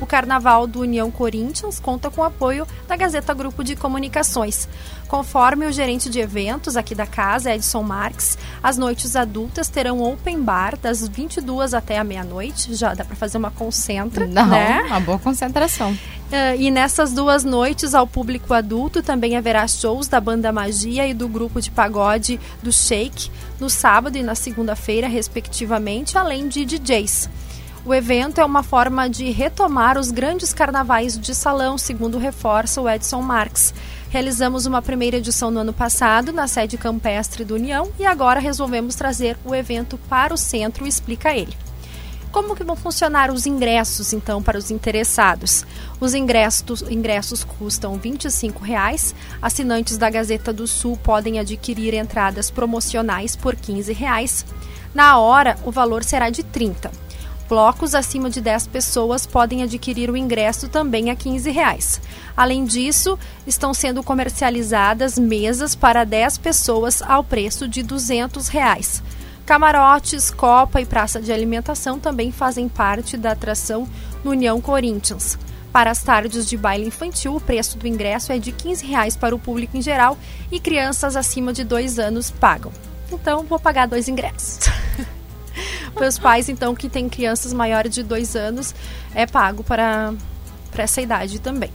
O 0.00 0.06
Carnaval 0.06 0.66
do 0.66 0.80
União 0.80 1.10
Corinthians 1.10 1.80
conta 1.80 2.10
com 2.10 2.20
o 2.20 2.24
apoio 2.24 2.66
da 2.86 2.96
Gazeta 2.96 3.32
Grupo 3.32 3.64
de 3.64 3.74
Comunicações. 3.74 4.68
Conforme 5.08 5.66
o 5.66 5.72
gerente 5.72 6.10
de 6.10 6.18
eventos 6.18 6.76
aqui 6.76 6.94
da 6.94 7.06
casa, 7.06 7.54
Edson 7.54 7.82
Marques, 7.82 8.36
as 8.62 8.76
noites 8.76 9.16
adultas 9.16 9.68
terão 9.68 10.02
open 10.02 10.42
bar 10.42 10.76
das 10.76 11.06
22 11.06 11.74
até 11.74 11.98
a 11.98 12.04
meia-noite. 12.04 12.74
Já 12.74 12.92
dá 12.92 13.04
para 13.04 13.16
fazer 13.16 13.38
uma 13.38 13.50
concentra, 13.50 14.26
Não, 14.26 14.46
né? 14.46 14.82
Uma 14.86 15.00
boa 15.00 15.18
concentração. 15.18 15.92
Uh, 15.92 16.60
e 16.60 16.72
nessas 16.72 17.12
duas 17.12 17.44
noites, 17.44 17.94
ao 17.94 18.04
público 18.04 18.52
adulto, 18.52 19.00
também 19.00 19.36
haverá 19.36 19.66
shows 19.68 20.08
da 20.08 20.20
banda 20.20 20.50
Magia 20.50 21.06
e 21.06 21.14
do 21.14 21.28
grupo 21.28 21.60
de 21.60 21.70
pagode 21.70 22.40
do 22.60 22.72
Shake, 22.72 23.30
no 23.60 23.70
sábado 23.70 24.18
e 24.18 24.22
na 24.24 24.34
segunda-feira, 24.34 25.06
respectivamente, 25.06 26.18
além 26.18 26.48
de 26.48 26.64
DJs. 26.64 27.30
O 27.86 27.94
evento 27.94 28.40
é 28.40 28.44
uma 28.44 28.64
forma 28.64 29.08
de 29.08 29.30
retomar 29.30 29.96
os 29.96 30.10
grandes 30.10 30.52
carnavais 30.52 31.16
de 31.16 31.32
salão, 31.32 31.78
segundo 31.78 32.18
reforça 32.18 32.80
o 32.80 32.90
Edson 32.90 33.22
Marques. 33.22 33.72
Realizamos 34.10 34.66
uma 34.66 34.82
primeira 34.82 35.18
edição 35.18 35.52
no 35.52 35.60
ano 35.60 35.72
passado, 35.72 36.32
na 36.32 36.48
sede 36.48 36.76
campestre 36.76 37.44
do 37.44 37.54
União, 37.54 37.88
e 37.96 38.04
agora 38.04 38.40
resolvemos 38.40 38.96
trazer 38.96 39.38
o 39.44 39.54
evento 39.54 39.96
para 40.08 40.34
o 40.34 40.36
centro, 40.36 40.84
explica 40.84 41.32
ele. 41.32 41.56
Como 42.32 42.56
que 42.56 42.64
vão 42.64 42.74
funcionar 42.74 43.30
os 43.30 43.46
ingressos, 43.46 44.12
então, 44.12 44.42
para 44.42 44.58
os 44.58 44.72
interessados? 44.72 45.64
Os 46.00 46.12
ingressos, 46.12 46.82
ingressos 46.90 47.44
custam 47.44 47.96
25 47.96 48.64
reais. 48.64 49.14
Assinantes 49.40 49.96
da 49.96 50.10
Gazeta 50.10 50.52
do 50.52 50.66
Sul 50.66 50.98
podem 51.04 51.38
adquirir 51.38 51.94
entradas 51.94 52.50
promocionais 52.50 53.36
por 53.36 53.54
15 53.54 53.92
reais. 53.92 54.44
Na 54.92 55.18
hora, 55.18 55.56
o 55.64 55.70
valor 55.70 56.02
será 56.02 56.30
de 56.30 56.42
R$ 56.42 56.48
30 56.50 57.05
Blocos 57.48 57.94
acima 57.94 58.28
de 58.28 58.40
10 58.40 58.66
pessoas 58.66 59.24
podem 59.24 59.62
adquirir 59.62 60.10
o 60.10 60.16
ingresso 60.16 60.68
também 60.68 61.10
a 61.10 61.16
15 61.16 61.50
reais. 61.50 62.00
Além 62.36 62.64
disso, 62.64 63.16
estão 63.46 63.72
sendo 63.72 64.02
comercializadas 64.02 65.16
mesas 65.16 65.74
para 65.74 66.04
10 66.04 66.38
pessoas 66.38 67.00
ao 67.02 67.22
preço 67.22 67.68
de 67.68 67.82
200 67.84 68.48
reais. 68.48 69.02
Camarotes, 69.44 70.28
copa 70.30 70.80
e 70.80 70.84
praça 70.84 71.20
de 71.20 71.32
alimentação 71.32 72.00
também 72.00 72.32
fazem 72.32 72.68
parte 72.68 73.16
da 73.16 73.30
atração 73.30 73.88
no 74.24 74.32
União 74.32 74.60
Corinthians. 74.60 75.38
Para 75.72 75.92
as 75.92 76.02
tardes 76.02 76.48
de 76.48 76.56
baile 76.56 76.86
infantil, 76.86 77.36
o 77.36 77.40
preço 77.40 77.78
do 77.78 77.86
ingresso 77.86 78.32
é 78.32 78.38
de 78.38 78.50
15 78.50 78.84
reais 78.84 79.14
para 79.14 79.36
o 79.36 79.38
público 79.38 79.76
em 79.76 79.82
geral 79.82 80.18
e 80.50 80.58
crianças 80.58 81.14
acima 81.14 81.52
de 81.52 81.62
2 81.62 82.00
anos 82.00 82.28
pagam. 82.28 82.72
Então, 83.12 83.44
vou 83.44 83.60
pagar 83.60 83.86
dois 83.86 84.08
ingressos. 84.08 84.58
para 85.96 86.06
os 86.06 86.18
pais, 86.18 86.48
então, 86.48 86.74
que 86.74 86.88
têm 86.88 87.08
crianças 87.08 87.52
maiores 87.52 87.92
de 87.92 88.02
dois 88.02 88.36
anos, 88.36 88.74
é 89.14 89.26
pago 89.26 89.64
para, 89.64 90.12
para 90.70 90.84
essa 90.84 91.00
idade 91.00 91.40
também. 91.40 91.70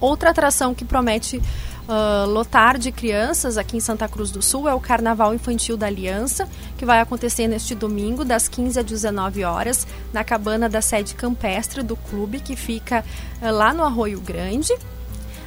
Outra 0.00 0.30
atração 0.30 0.74
que 0.74 0.84
promete 0.84 1.38
uh, 1.38 2.28
lotar 2.28 2.78
de 2.78 2.92
crianças 2.92 3.56
aqui 3.56 3.76
em 3.76 3.80
Santa 3.80 4.08
Cruz 4.08 4.30
do 4.30 4.42
Sul 4.42 4.68
é 4.68 4.74
o 4.74 4.80
Carnaval 4.80 5.34
Infantil 5.34 5.76
da 5.76 5.86
Aliança, 5.86 6.48
que 6.76 6.84
vai 6.84 7.00
acontecer 7.00 7.48
neste 7.48 7.74
domingo, 7.74 8.24
das 8.24 8.48
15 8.48 8.80
às 8.80 8.84
19 8.84 9.44
horas, 9.44 9.86
na 10.12 10.22
cabana 10.22 10.68
da 10.68 10.82
sede 10.82 11.14
campestre 11.14 11.82
do 11.82 11.96
clube, 11.96 12.40
que 12.40 12.56
fica 12.56 13.04
uh, 13.40 13.50
lá 13.50 13.72
no 13.72 13.84
Arroio 13.84 14.20
Grande. 14.20 14.72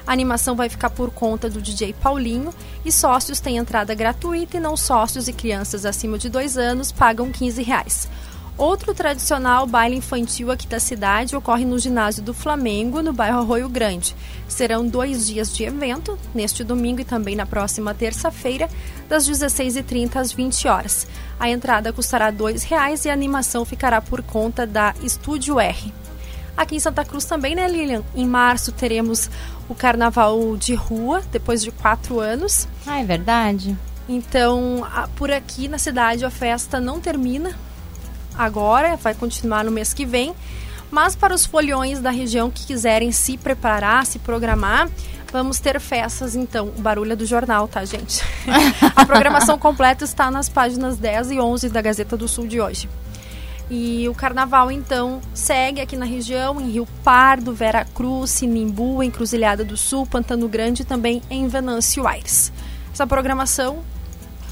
A 0.05 0.11
animação 0.11 0.55
vai 0.55 0.69
ficar 0.69 0.89
por 0.89 1.11
conta 1.11 1.49
do 1.49 1.61
DJ 1.61 1.93
Paulinho 1.93 2.53
e 2.83 2.91
sócios 2.91 3.39
têm 3.39 3.57
entrada 3.57 3.93
gratuita 3.93 4.57
e 4.57 4.59
não 4.59 4.75
sócios 4.75 5.27
e 5.27 5.33
crianças 5.33 5.85
acima 5.85 6.17
de 6.17 6.29
dois 6.29 6.57
anos 6.57 6.91
pagam 6.91 7.31
15 7.31 7.61
reais. 7.61 8.07
Outro 8.57 8.93
tradicional 8.93 9.65
baile 9.65 9.95
infantil 9.95 10.51
aqui 10.51 10.67
da 10.67 10.79
cidade 10.79 11.35
ocorre 11.35 11.65
no 11.65 11.79
ginásio 11.79 12.21
do 12.21 12.33
Flamengo, 12.33 13.01
no 13.01 13.11
bairro 13.11 13.39
Arroio 13.39 13.67
Grande. 13.67 14.15
Serão 14.47 14.85
dois 14.85 15.25
dias 15.25 15.55
de 15.55 15.63
evento, 15.63 16.15
neste 16.31 16.63
domingo 16.63 17.01
e 17.01 17.05
também 17.05 17.35
na 17.35 17.45
próxima 17.45 17.93
terça-feira, 17.93 18.69
das 19.09 19.27
16h30 19.27 20.15
às 20.17 20.31
20 20.31 20.67
horas. 20.67 21.07
A 21.39 21.49
entrada 21.49 21.91
custará 21.91 22.27
R$ 22.27 22.33
2,00 22.33 23.05
e 23.05 23.09
a 23.09 23.13
animação 23.13 23.65
ficará 23.65 23.99
por 23.99 24.21
conta 24.21 24.67
da 24.67 24.93
Estúdio 25.01 25.59
R. 25.59 25.91
Aqui 26.55 26.75
em 26.75 26.79
Santa 26.79 27.03
Cruz 27.03 27.25
também, 27.25 27.55
né, 27.55 27.67
Lilian? 27.67 28.03
Em 28.13 28.27
março 28.27 28.71
teremos 28.71 29.29
o 29.71 29.75
carnaval 29.75 30.57
de 30.57 30.75
rua, 30.75 31.23
depois 31.31 31.63
de 31.63 31.71
quatro 31.71 32.19
anos. 32.19 32.67
Ah, 32.85 32.99
é 32.99 33.05
verdade. 33.05 33.77
Então, 34.07 34.85
a, 34.93 35.07
por 35.07 35.31
aqui 35.31 35.69
na 35.69 35.77
cidade 35.77 36.25
a 36.25 36.29
festa 36.29 36.77
não 36.77 36.99
termina 36.99 37.57
agora, 38.37 38.97
vai 38.97 39.13
continuar 39.13 39.63
no 39.63 39.71
mês 39.71 39.93
que 39.93 40.05
vem. 40.05 40.35
Mas 40.91 41.15
para 41.15 41.33
os 41.33 41.45
foliões 41.45 42.01
da 42.01 42.11
região 42.11 42.51
que 42.51 42.65
quiserem 42.65 43.13
se 43.13 43.37
preparar, 43.37 44.05
se 44.05 44.19
programar, 44.19 44.89
vamos 45.31 45.57
ter 45.61 45.79
festas 45.79 46.35
então. 46.35 46.67
O 46.77 46.81
barulho 46.81 47.13
é 47.13 47.15
do 47.15 47.25
jornal, 47.25 47.65
tá, 47.65 47.85
gente? 47.85 48.21
a 48.93 49.05
programação 49.05 49.57
completa 49.57 50.03
está 50.03 50.29
nas 50.29 50.49
páginas 50.49 50.97
10 50.97 51.31
e 51.31 51.39
11 51.39 51.69
da 51.69 51.81
Gazeta 51.81 52.17
do 52.17 52.27
Sul 52.27 52.45
de 52.45 52.59
hoje. 52.59 52.89
E 53.73 54.09
o 54.09 54.13
carnaval, 54.13 54.69
então, 54.69 55.21
segue 55.33 55.79
aqui 55.79 55.95
na 55.95 56.03
região, 56.03 56.59
em 56.59 56.71
Rio 56.71 56.85
Pardo, 57.05 57.53
Vera 57.53 57.85
Cruz, 57.85 58.31
Sinimbu, 58.31 59.01
Encruzilhada 59.01 59.63
do 59.63 59.77
Sul, 59.77 60.05
Pantano 60.05 60.49
Grande 60.49 60.81
e 60.81 60.85
também 60.85 61.21
em 61.29 61.47
Venâncio 61.47 62.05
Aires. 62.05 62.51
Essa 62.93 63.07
programação, 63.07 63.79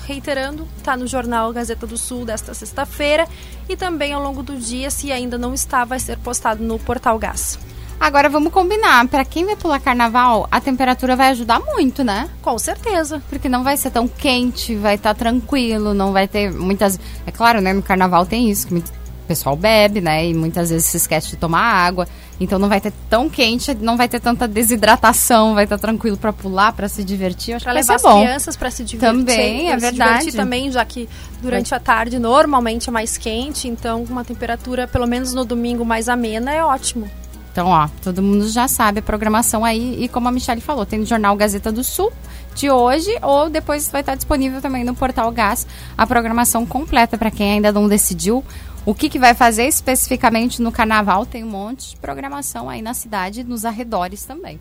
reiterando, 0.07 0.65
está 0.77 0.95
no 0.95 1.05
jornal 1.05 1.51
Gazeta 1.51 1.85
do 1.85 1.97
Sul 1.97 2.23
desta 2.23 2.53
sexta-feira 2.53 3.27
e 3.67 3.75
também 3.75 4.13
ao 4.13 4.23
longo 4.23 4.41
do 4.41 4.55
dia, 4.55 4.89
se 4.89 5.11
ainda 5.11 5.37
não 5.37 5.53
está, 5.53 5.83
vai 5.83 5.99
ser 5.99 6.17
postado 6.19 6.63
no 6.63 6.79
Portal 6.79 7.19
Gás. 7.19 7.59
Agora 7.99 8.29
vamos 8.29 8.53
combinar, 8.53 9.05
para 9.09 9.25
quem 9.25 9.43
vai 9.43 9.57
pular 9.57 9.81
carnaval, 9.81 10.47
a 10.49 10.61
temperatura 10.61 11.17
vai 11.17 11.31
ajudar 11.31 11.59
muito, 11.59 12.05
né? 12.05 12.29
Com 12.41 12.57
certeza. 12.57 13.21
Porque 13.27 13.49
não 13.49 13.65
vai 13.65 13.75
ser 13.75 13.91
tão 13.91 14.07
quente, 14.07 14.75
vai 14.75 14.95
estar 14.95 15.13
tá 15.13 15.19
tranquilo, 15.19 15.93
não 15.93 16.13
vai 16.13 16.25
ter 16.25 16.53
muitas. 16.53 16.97
É 17.27 17.31
claro, 17.31 17.59
né? 17.59 17.73
No 17.73 17.83
carnaval 17.83 18.25
tem 18.25 18.49
isso, 18.49 18.67
que 18.67 18.81
pessoal 19.29 19.55
bebe, 19.55 20.01
né? 20.01 20.27
E 20.27 20.33
muitas 20.33 20.71
vezes 20.71 20.87
se 20.87 20.97
esquece 20.97 21.29
de 21.29 21.35
tomar 21.35 21.61
água. 21.61 22.07
Então 22.39 22.57
não 22.57 22.67
vai 22.67 22.81
ter 22.81 22.91
tão 23.07 23.29
quente, 23.29 23.75
não 23.75 23.95
vai 23.95 24.09
ter 24.09 24.19
tanta 24.19 24.47
desidratação, 24.47 25.53
vai 25.53 25.65
estar 25.65 25.77
tranquilo 25.77 26.17
para 26.17 26.33
pular, 26.33 26.73
para 26.73 26.89
se 26.89 27.03
divertir. 27.03 27.53
Acho 27.53 27.63
pra 27.63 27.73
que 27.73 27.79
levar 27.79 27.99
bom. 28.01 28.21
crianças 28.21 28.57
para 28.57 28.71
se 28.71 28.83
divertir. 28.83 29.17
Também, 29.17 29.69
é 29.69 29.77
verdade. 29.77 30.31
também, 30.31 30.71
já 30.71 30.83
que 30.83 31.07
durante 31.43 31.69
vai. 31.69 31.77
a 31.77 31.79
tarde 31.79 32.17
normalmente 32.17 32.89
é 32.89 32.91
mais 32.91 33.19
quente, 33.19 33.67
então 33.67 34.03
uma 34.09 34.25
temperatura, 34.25 34.87
pelo 34.87 35.05
menos 35.05 35.31
no 35.31 35.45
domingo, 35.45 35.85
mais 35.85 36.09
amena 36.09 36.51
é 36.51 36.63
ótimo. 36.63 37.07
Então, 37.51 37.67
ó, 37.67 37.87
todo 38.01 38.21
mundo 38.21 38.47
já 38.47 38.67
sabe 38.67 38.99
a 38.99 39.01
programação 39.01 39.63
aí. 39.63 40.03
E 40.03 40.07
como 40.07 40.27
a 40.27 40.31
Michelle 40.31 40.61
falou, 40.61 40.85
tem 40.85 40.99
no 40.99 41.05
jornal 41.05 41.35
Gazeta 41.35 41.71
do 41.71 41.83
Sul 41.83 42.11
de 42.55 42.69
hoje 42.69 43.15
ou 43.21 43.49
depois 43.49 43.89
vai 43.89 44.01
estar 44.01 44.15
disponível 44.15 44.61
também 44.61 44.83
no 44.83 44.95
Portal 44.95 45.31
Gás 45.31 45.67
a 45.97 46.05
programação 46.05 46.65
completa 46.65 47.17
para 47.17 47.31
quem 47.31 47.53
ainda 47.53 47.71
não 47.71 47.87
decidiu 47.87 48.43
o 48.85 48.95
que, 48.95 49.09
que 49.09 49.19
vai 49.19 49.33
fazer 49.33 49.65
especificamente 49.65 50.61
no 50.61 50.71
carnaval. 50.71 51.25
Tem 51.25 51.43
um 51.43 51.49
monte 51.49 51.91
de 51.91 51.97
programação 51.97 52.69
aí 52.69 52.81
na 52.81 52.93
cidade, 52.93 53.43
nos 53.43 53.65
arredores 53.65 54.25
também. 54.25 54.59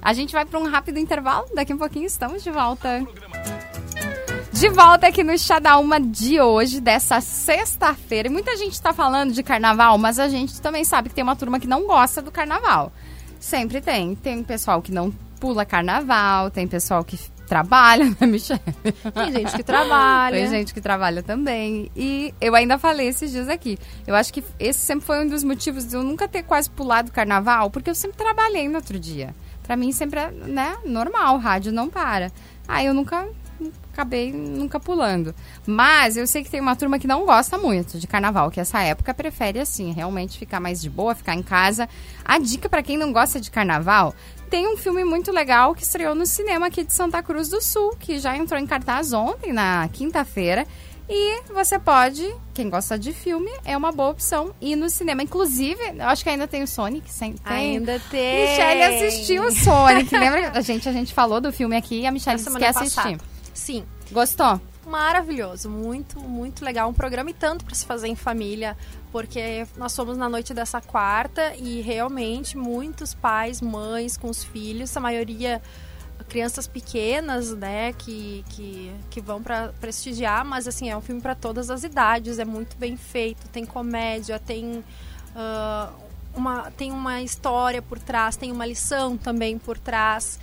A 0.00 0.12
gente 0.12 0.32
vai 0.32 0.44
para 0.44 0.58
um 0.58 0.68
rápido 0.68 0.98
intervalo, 0.98 1.46
daqui 1.54 1.72
a 1.72 1.76
pouquinho 1.76 2.06
estamos 2.06 2.42
de 2.42 2.50
volta. 2.50 3.04
De 4.52 4.68
volta 4.70 5.08
aqui 5.08 5.22
no 5.22 5.36
Chá 5.38 5.58
da 5.58 5.78
Uma 5.78 6.00
de 6.00 6.40
hoje, 6.40 6.80
dessa 6.80 7.20
sexta-feira. 7.20 8.28
E 8.28 8.30
muita 8.30 8.56
gente 8.56 8.72
está 8.72 8.92
falando 8.92 9.32
de 9.32 9.42
carnaval, 9.42 9.98
mas 9.98 10.18
a 10.18 10.28
gente 10.28 10.60
também 10.60 10.84
sabe 10.84 11.08
que 11.08 11.14
tem 11.14 11.24
uma 11.24 11.36
turma 11.36 11.60
que 11.60 11.66
não 11.66 11.86
gosta 11.86 12.22
do 12.22 12.30
carnaval. 12.30 12.92
Sempre 13.38 13.80
tem. 13.80 14.14
Tem 14.14 14.42
pessoal 14.42 14.80
que 14.80 14.92
não 14.92 15.12
pula 15.38 15.66
carnaval, 15.66 16.50
tem 16.50 16.66
pessoal 16.66 17.04
que 17.04 17.18
trabalha, 17.46 18.04
né, 18.20 18.26
Michelle? 18.26 18.60
Tem 19.14 19.32
gente 19.32 19.56
que 19.56 19.62
trabalha. 19.62 20.36
Tem 20.36 20.48
gente 20.48 20.74
que 20.74 20.80
trabalha 20.80 21.22
também. 21.22 21.90
E 21.96 22.34
eu 22.40 22.54
ainda 22.54 22.78
falei 22.78 23.08
esses 23.08 23.30
dias 23.30 23.48
aqui. 23.48 23.78
Eu 24.06 24.14
acho 24.14 24.32
que 24.32 24.44
esse 24.58 24.80
sempre 24.80 25.06
foi 25.06 25.24
um 25.24 25.28
dos 25.28 25.42
motivos 25.42 25.86
de 25.86 25.96
eu 25.96 26.02
nunca 26.02 26.28
ter 26.28 26.42
quase 26.42 26.68
pulado 26.68 27.12
carnaval, 27.12 27.70
porque 27.70 27.88
eu 27.88 27.94
sempre 27.94 28.16
trabalhei 28.16 28.68
no 28.68 28.76
outro 28.76 28.98
dia. 28.98 29.34
Pra 29.62 29.76
mim 29.76 29.92
sempre 29.92 30.20
é, 30.20 30.30
né, 30.30 30.76
normal, 30.84 31.38
rádio 31.38 31.72
não 31.72 31.88
para. 31.88 32.30
Aí 32.68 32.86
eu 32.86 32.94
nunca 32.94 33.26
acabei 33.92 34.32
nunca 34.32 34.78
pulando. 34.78 35.34
Mas 35.66 36.16
eu 36.16 36.26
sei 36.26 36.44
que 36.44 36.50
tem 36.50 36.60
uma 36.60 36.76
turma 36.76 36.98
que 36.98 37.06
não 37.06 37.24
gosta 37.24 37.56
muito 37.56 37.98
de 37.98 38.06
carnaval, 38.06 38.50
que 38.50 38.60
essa 38.60 38.80
época 38.82 39.14
prefere 39.14 39.58
assim, 39.58 39.92
realmente 39.92 40.38
ficar 40.38 40.60
mais 40.60 40.80
de 40.80 40.90
boa, 40.90 41.14
ficar 41.14 41.34
em 41.34 41.42
casa. 41.42 41.88
A 42.24 42.38
dica 42.38 42.68
para 42.68 42.82
quem 42.82 42.96
não 42.96 43.12
gosta 43.12 43.40
de 43.40 43.50
carnaval, 43.50 44.14
tem 44.48 44.66
um 44.66 44.76
filme 44.76 45.04
muito 45.04 45.32
legal 45.32 45.74
que 45.74 45.82
estreou 45.82 46.14
no 46.14 46.26
cinema 46.26 46.66
aqui 46.66 46.84
de 46.84 46.92
Santa 46.92 47.22
Cruz 47.22 47.48
do 47.48 47.60
Sul, 47.60 47.96
que 47.98 48.18
já 48.18 48.36
entrou 48.36 48.58
em 48.58 48.66
cartaz 48.66 49.12
ontem, 49.12 49.52
na 49.52 49.88
quinta-feira. 49.92 50.66
E 51.08 51.42
você 51.52 51.78
pode, 51.78 52.28
quem 52.52 52.68
gosta 52.68 52.98
de 52.98 53.12
filme, 53.12 53.50
é 53.64 53.76
uma 53.76 53.92
boa 53.92 54.10
opção 54.10 54.52
ir 54.60 54.74
no 54.74 54.90
cinema. 54.90 55.22
Inclusive, 55.22 55.80
eu 55.96 56.06
acho 56.06 56.24
que 56.24 56.30
ainda 56.30 56.48
tem 56.48 56.64
o 56.64 56.66
Sonic. 56.66 57.08
Tem. 57.14 57.36
Ainda 57.44 58.00
tem. 58.10 58.50
Michelle 58.50 58.82
assistiu 58.82 59.44
o 59.44 59.52
Sonic. 59.52 60.16
Lembra? 60.16 60.50
A 60.52 60.60
gente, 60.60 60.88
a 60.88 60.92
gente 60.92 61.14
falou 61.14 61.40
do 61.40 61.52
filme 61.52 61.76
aqui 61.76 62.00
e 62.00 62.06
a 62.06 62.10
Michelle 62.10 62.36
disse 62.36 62.56
que 62.56 62.64
assistir. 62.64 63.18
Sim. 63.54 63.84
Gostou? 64.10 64.60
Maravilhoso, 64.86 65.68
muito, 65.68 66.20
muito 66.20 66.64
legal. 66.64 66.88
Um 66.88 66.94
programa 66.94 67.30
e 67.30 67.34
tanto 67.34 67.64
para 67.64 67.74
se 67.74 67.84
fazer 67.84 68.06
em 68.06 68.14
família, 68.14 68.76
porque 69.10 69.66
nós 69.76 69.94
fomos 69.96 70.16
na 70.16 70.28
noite 70.28 70.54
dessa 70.54 70.80
quarta 70.80 71.56
e 71.56 71.80
realmente 71.80 72.56
muitos 72.56 73.12
pais, 73.12 73.60
mães 73.60 74.16
com 74.16 74.30
os 74.30 74.44
filhos, 74.44 74.96
a 74.96 75.00
maioria 75.00 75.60
crianças 76.28 76.66
pequenas, 76.66 77.52
né, 77.54 77.92
que, 77.92 78.44
que, 78.50 78.92
que 79.10 79.20
vão 79.20 79.42
para 79.42 79.72
prestigiar, 79.80 80.44
mas 80.44 80.66
assim, 80.66 80.90
é 80.90 80.96
um 80.96 81.00
filme 81.00 81.20
para 81.20 81.34
todas 81.34 81.70
as 81.70 81.84
idades, 81.84 82.38
é 82.38 82.44
muito 82.44 82.76
bem 82.76 82.96
feito, 82.96 83.48
tem 83.48 83.64
comédia, 83.64 84.38
tem 84.38 84.78
uh, 84.78 85.92
uma, 86.34 86.70
tem 86.72 86.90
uma 86.90 87.22
história 87.22 87.80
por 87.80 87.98
trás, 87.98 88.36
tem 88.36 88.50
uma 88.50 88.66
lição 88.66 89.16
também 89.16 89.56
por 89.56 89.78
trás, 89.78 90.38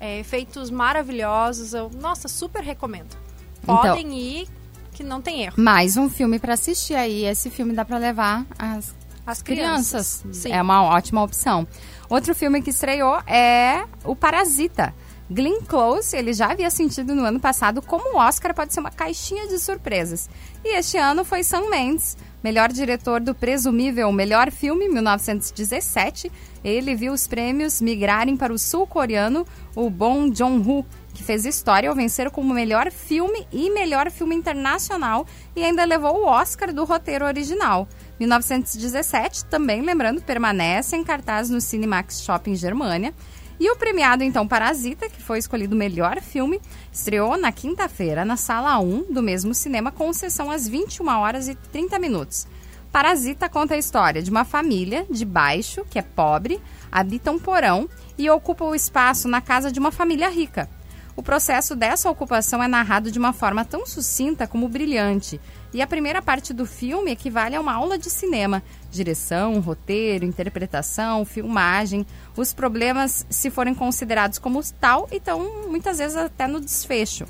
é, 0.00 0.20
efeitos 0.20 0.70
maravilhosos, 0.70 1.74
eu, 1.74 1.90
nossa, 1.90 2.28
super 2.28 2.62
recomendo. 2.62 3.25
Então, 3.66 3.76
Podem 3.78 4.06
então, 4.06 4.12
ir, 4.12 4.48
que 4.92 5.02
não 5.02 5.20
tem 5.20 5.42
erro. 5.42 5.54
Mais 5.56 5.96
um 5.96 6.08
filme 6.08 6.38
para 6.38 6.54
assistir 6.54 6.94
aí. 6.94 7.24
Esse 7.24 7.50
filme 7.50 7.72
dá 7.72 7.84
para 7.84 7.98
levar 7.98 8.46
as, 8.56 8.94
as 9.26 9.42
crianças. 9.42 10.20
crianças. 10.20 10.46
É 10.46 10.62
uma 10.62 10.84
ótima 10.84 11.22
opção. 11.22 11.66
Outro 12.08 12.32
filme 12.34 12.62
que 12.62 12.70
estreou 12.70 13.18
é 13.26 13.84
O 14.04 14.14
Parasita. 14.14 14.94
Glenn 15.28 15.60
Close, 15.66 16.16
ele 16.16 16.32
já 16.32 16.52
havia 16.52 16.70
sentido 16.70 17.12
no 17.12 17.24
ano 17.24 17.40
passado 17.40 17.82
como 17.82 18.14
o 18.14 18.18
Oscar 18.18 18.54
pode 18.54 18.72
ser 18.72 18.78
uma 18.78 18.92
caixinha 18.92 19.48
de 19.48 19.58
surpresas. 19.58 20.30
E 20.64 20.76
este 20.78 20.96
ano 20.96 21.24
foi 21.24 21.42
Sam 21.42 21.68
Mendes, 21.68 22.16
melhor 22.44 22.70
diretor 22.70 23.20
do 23.20 23.34
presumível 23.34 24.12
melhor 24.12 24.52
filme, 24.52 24.88
1917. 24.88 26.30
Ele 26.62 26.94
viu 26.94 27.12
os 27.12 27.26
prêmios 27.26 27.80
migrarem 27.80 28.36
para 28.36 28.52
o 28.52 28.58
sul-coreano, 28.58 29.44
o 29.74 29.90
Bong 29.90 30.32
Joon-ho, 30.32 30.86
que 31.16 31.22
fez 31.22 31.46
história 31.46 31.88
ao 31.88 31.94
vencer 31.94 32.30
como 32.30 32.52
melhor 32.52 32.92
filme 32.92 33.48
e 33.50 33.70
melhor 33.70 34.10
filme 34.10 34.36
internacional 34.36 35.26
e 35.56 35.64
ainda 35.64 35.82
levou 35.84 36.18
o 36.18 36.26
Oscar 36.26 36.74
do 36.74 36.84
roteiro 36.84 37.24
original. 37.24 37.88
1917, 38.20 39.46
também 39.46 39.80
lembrando, 39.80 40.20
permanece 40.20 40.94
em 40.94 41.02
cartaz 41.02 41.48
no 41.48 41.58
Cinemax 41.58 42.20
Shopping 42.20 42.54
Germânia. 42.54 43.14
E 43.58 43.70
o 43.70 43.76
premiado, 43.76 44.22
então, 44.22 44.46
Parasita, 44.46 45.08
que 45.08 45.22
foi 45.22 45.38
escolhido 45.38 45.74
melhor 45.74 46.20
filme, 46.20 46.60
estreou 46.92 47.38
na 47.38 47.50
quinta-feira 47.50 48.22
na 48.22 48.36
sala 48.36 48.78
1 48.78 49.10
do 49.10 49.22
mesmo 49.22 49.54
cinema, 49.54 49.90
com 49.90 50.12
sessão 50.12 50.50
às 50.50 50.68
21 50.68 51.08
horas 51.08 51.48
e 51.48 51.54
30 51.54 51.98
minutos. 51.98 52.46
Parasita 52.92 53.48
conta 53.48 53.74
a 53.74 53.78
história 53.78 54.22
de 54.22 54.30
uma 54.30 54.44
família 54.44 55.06
de 55.08 55.24
baixo, 55.24 55.82
que 55.88 55.98
é 55.98 56.02
pobre, 56.02 56.60
habita 56.92 57.30
um 57.30 57.38
porão 57.38 57.88
e 58.18 58.28
ocupa 58.28 58.66
o 58.66 58.74
espaço 58.74 59.26
na 59.28 59.40
casa 59.40 59.72
de 59.72 59.80
uma 59.80 59.90
família 59.90 60.28
rica. 60.28 60.68
O 61.16 61.22
processo 61.22 61.74
dessa 61.74 62.10
ocupação 62.10 62.62
é 62.62 62.68
narrado 62.68 63.10
de 63.10 63.18
uma 63.18 63.32
forma 63.32 63.64
tão 63.64 63.86
sucinta 63.86 64.46
como 64.46 64.68
brilhante. 64.68 65.40
E 65.72 65.80
a 65.80 65.86
primeira 65.86 66.20
parte 66.20 66.52
do 66.52 66.66
filme 66.66 67.10
equivale 67.10 67.56
a 67.56 67.60
uma 67.60 67.72
aula 67.72 67.96
de 67.96 68.10
cinema: 68.10 68.62
direção, 68.90 69.58
roteiro, 69.60 70.26
interpretação, 70.26 71.24
filmagem. 71.24 72.06
Os 72.36 72.52
problemas, 72.52 73.26
se 73.30 73.50
forem 73.50 73.74
considerados 73.74 74.38
como 74.38 74.62
tal, 74.78 75.08
estão 75.10 75.68
muitas 75.68 75.96
vezes 75.96 76.18
até 76.18 76.46
no 76.46 76.60
desfecho. 76.60 77.24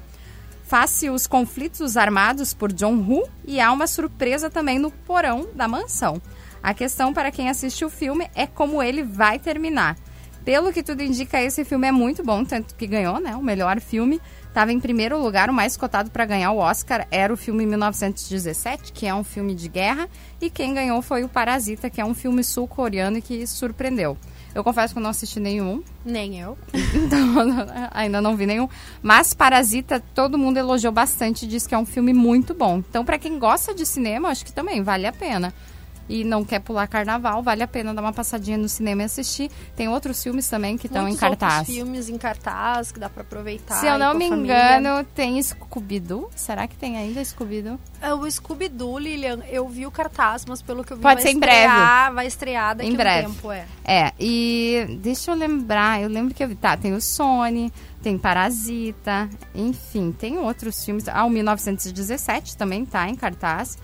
Faz-se 0.64 1.08
os 1.08 1.28
conflitos 1.28 1.96
armados 1.96 2.52
por 2.52 2.72
John 2.72 2.96
Woo 2.96 3.28
e 3.46 3.60
há 3.60 3.70
uma 3.70 3.86
surpresa 3.86 4.50
também 4.50 4.80
no 4.80 4.90
porão 4.90 5.46
da 5.54 5.68
mansão. 5.68 6.20
A 6.60 6.74
questão 6.74 7.14
para 7.14 7.30
quem 7.30 7.48
assiste 7.48 7.84
o 7.84 7.88
filme 7.88 8.28
é 8.34 8.48
como 8.48 8.82
ele 8.82 9.04
vai 9.04 9.38
terminar. 9.38 9.96
Pelo 10.46 10.72
que 10.72 10.80
tudo 10.80 11.02
indica, 11.02 11.42
esse 11.42 11.64
filme 11.64 11.88
é 11.88 11.90
muito 11.90 12.22
bom, 12.22 12.44
tanto 12.44 12.76
que 12.76 12.86
ganhou, 12.86 13.18
né? 13.18 13.34
O 13.34 13.42
melhor 13.42 13.80
filme. 13.80 14.20
Estava 14.46 14.72
em 14.72 14.78
primeiro 14.78 15.20
lugar, 15.20 15.50
o 15.50 15.52
mais 15.52 15.76
cotado 15.76 16.08
para 16.08 16.24
ganhar 16.24 16.52
o 16.52 16.58
Oscar 16.58 17.04
era 17.10 17.34
o 17.34 17.36
filme 17.36 17.66
1917, 17.66 18.92
que 18.92 19.08
é 19.08 19.12
um 19.12 19.24
filme 19.24 19.56
de 19.56 19.68
guerra, 19.68 20.08
e 20.40 20.48
quem 20.48 20.72
ganhou 20.72 21.02
foi 21.02 21.24
o 21.24 21.28
Parasita, 21.28 21.90
que 21.90 22.00
é 22.00 22.04
um 22.04 22.14
filme 22.14 22.44
sul-coreano 22.44 23.18
e 23.18 23.22
que 23.22 23.44
surpreendeu. 23.44 24.16
Eu 24.54 24.62
confesso 24.62 24.94
que 24.94 24.98
eu 25.00 25.02
não 25.02 25.10
assisti 25.10 25.40
nenhum. 25.40 25.82
Nem 26.04 26.38
eu. 26.38 26.56
Então, 26.94 27.34
ainda 27.90 28.22
não 28.22 28.36
vi 28.36 28.46
nenhum. 28.46 28.68
Mas 29.02 29.34
Parasita, 29.34 29.98
todo 30.14 30.38
mundo 30.38 30.58
elogiou 30.58 30.92
bastante, 30.92 31.44
diz 31.44 31.66
que 31.66 31.74
é 31.74 31.78
um 31.78 31.84
filme 31.84 32.12
muito 32.12 32.54
bom. 32.54 32.78
Então, 32.88 33.04
para 33.04 33.18
quem 33.18 33.36
gosta 33.36 33.74
de 33.74 33.84
cinema, 33.84 34.28
acho 34.28 34.44
que 34.44 34.52
também 34.52 34.80
vale 34.80 35.08
a 35.08 35.12
pena 35.12 35.52
e 36.08 36.24
não 36.24 36.44
quer 36.44 36.60
pular 36.60 36.86
carnaval, 36.86 37.42
vale 37.42 37.62
a 37.62 37.68
pena 37.68 37.92
dar 37.92 38.00
uma 38.00 38.12
passadinha 38.12 38.56
no 38.56 38.68
cinema 38.68 39.02
e 39.02 39.04
assistir. 39.04 39.50
Tem 39.74 39.88
outros 39.88 40.22
filmes 40.22 40.48
também 40.48 40.76
que 40.76 40.86
estão 40.86 41.08
em 41.08 41.16
cartaz. 41.16 41.66
Filmes 41.66 42.08
em 42.08 42.16
cartaz 42.18 42.92
que 42.92 42.98
dá 43.00 43.08
para 43.08 43.22
aproveitar. 43.22 43.80
Se 43.80 43.86
eu 43.86 43.98
não 43.98 44.14
me 44.14 44.26
engano, 44.26 45.04
tem 45.14 45.42
Scooby-Doo. 45.42 46.30
Será 46.34 46.66
que 46.66 46.76
tem 46.76 46.96
ainda 46.96 47.24
Scooby-Doo? 47.24 47.78
É, 48.00 48.14
o 48.14 48.30
Scooby-Doo, 48.30 48.98
Lilian, 48.98 49.40
eu 49.48 49.68
vi 49.68 49.86
o 49.86 49.90
cartaz, 49.90 50.44
mas 50.46 50.62
pelo 50.62 50.84
que 50.84 50.92
eu 50.92 50.96
vi 50.96 51.02
Pode 51.02 51.22
ser 51.22 51.30
em 51.30 51.34
estrear, 51.34 52.00
breve. 52.02 52.14
vai 52.14 52.26
estrear 52.26 52.76
daqui 52.76 52.90
em 52.90 52.96
breve. 52.96 53.26
um 53.26 53.32
tempo, 53.32 53.52
é. 53.52 53.66
É, 53.84 54.12
e 54.18 54.98
deixa 55.00 55.30
eu 55.30 55.34
lembrar, 55.34 56.00
eu 56.00 56.08
lembro 56.08 56.34
que 56.34 56.42
eu 56.42 56.48
vi, 56.48 56.54
tá, 56.54 56.76
tem 56.76 56.92
o 56.92 57.00
Sony, 57.00 57.72
tem 58.02 58.16
Parasita, 58.16 59.28
enfim, 59.54 60.12
tem 60.12 60.38
outros 60.38 60.84
filmes. 60.84 61.08
Ah, 61.08 61.24
o 61.24 61.30
1917 61.30 62.56
também 62.56 62.84
tá 62.84 63.08
em 63.08 63.14
cartaz. 63.14 63.76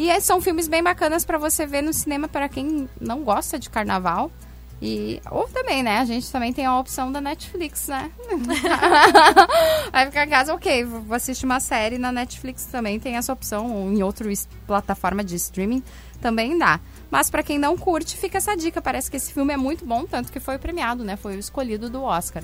E 0.00 0.08
é, 0.08 0.18
são 0.18 0.40
filmes 0.40 0.66
bem 0.66 0.82
bacanas 0.82 1.26
para 1.26 1.36
você 1.36 1.66
ver 1.66 1.82
no 1.82 1.92
cinema 1.92 2.26
para 2.26 2.48
quem 2.48 2.88
não 2.98 3.22
gosta 3.22 3.58
de 3.58 3.68
carnaval. 3.68 4.32
E, 4.80 5.20
ou 5.30 5.46
também, 5.46 5.82
né? 5.82 5.98
A 5.98 6.06
gente 6.06 6.32
também 6.32 6.54
tem 6.54 6.64
a 6.64 6.78
opção 6.78 7.12
da 7.12 7.20
Netflix, 7.20 7.86
né? 7.86 8.10
Vai 9.92 10.06
ficar 10.06 10.24
em 10.24 10.30
casa, 10.30 10.54
ok, 10.54 10.84
vou 10.84 11.14
assistir 11.14 11.44
uma 11.44 11.60
série 11.60 11.98
na 11.98 12.10
Netflix 12.10 12.64
também 12.64 12.98
tem 12.98 13.16
essa 13.16 13.30
opção, 13.30 13.70
ou 13.70 13.92
em 13.92 14.02
outra 14.02 14.26
plataforma 14.66 15.22
de 15.22 15.36
streaming 15.36 15.82
também 16.18 16.56
dá. 16.56 16.80
Mas 17.10 17.28
para 17.28 17.42
quem 17.42 17.58
não 17.58 17.76
curte, 17.76 18.16
fica 18.16 18.38
essa 18.38 18.56
dica. 18.56 18.80
Parece 18.80 19.10
que 19.10 19.18
esse 19.18 19.34
filme 19.34 19.52
é 19.52 19.56
muito 19.58 19.84
bom, 19.84 20.06
tanto 20.06 20.32
que 20.32 20.40
foi 20.40 20.56
premiado, 20.56 21.04
né? 21.04 21.14
Foi 21.14 21.36
o 21.36 21.38
escolhido 21.38 21.90
do 21.90 22.02
Oscar. 22.02 22.42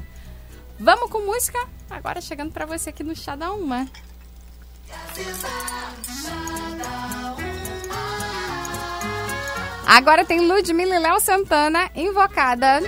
Vamos 0.79 1.11
com 1.11 1.25
música? 1.25 1.59
Agora 1.89 2.21
chegando 2.21 2.53
para 2.53 2.67
você 2.67 2.91
aqui 2.91 3.03
no 3.03 3.17
Chá 3.17 3.35
da 3.35 3.51
Uma. 3.51 3.89
Agora 9.87 10.25
tem 10.25 10.41
Ludmilla 10.41 10.97
e 10.97 10.99
Léo 10.99 11.21
Santana, 11.21 11.89
invocada. 11.95 12.81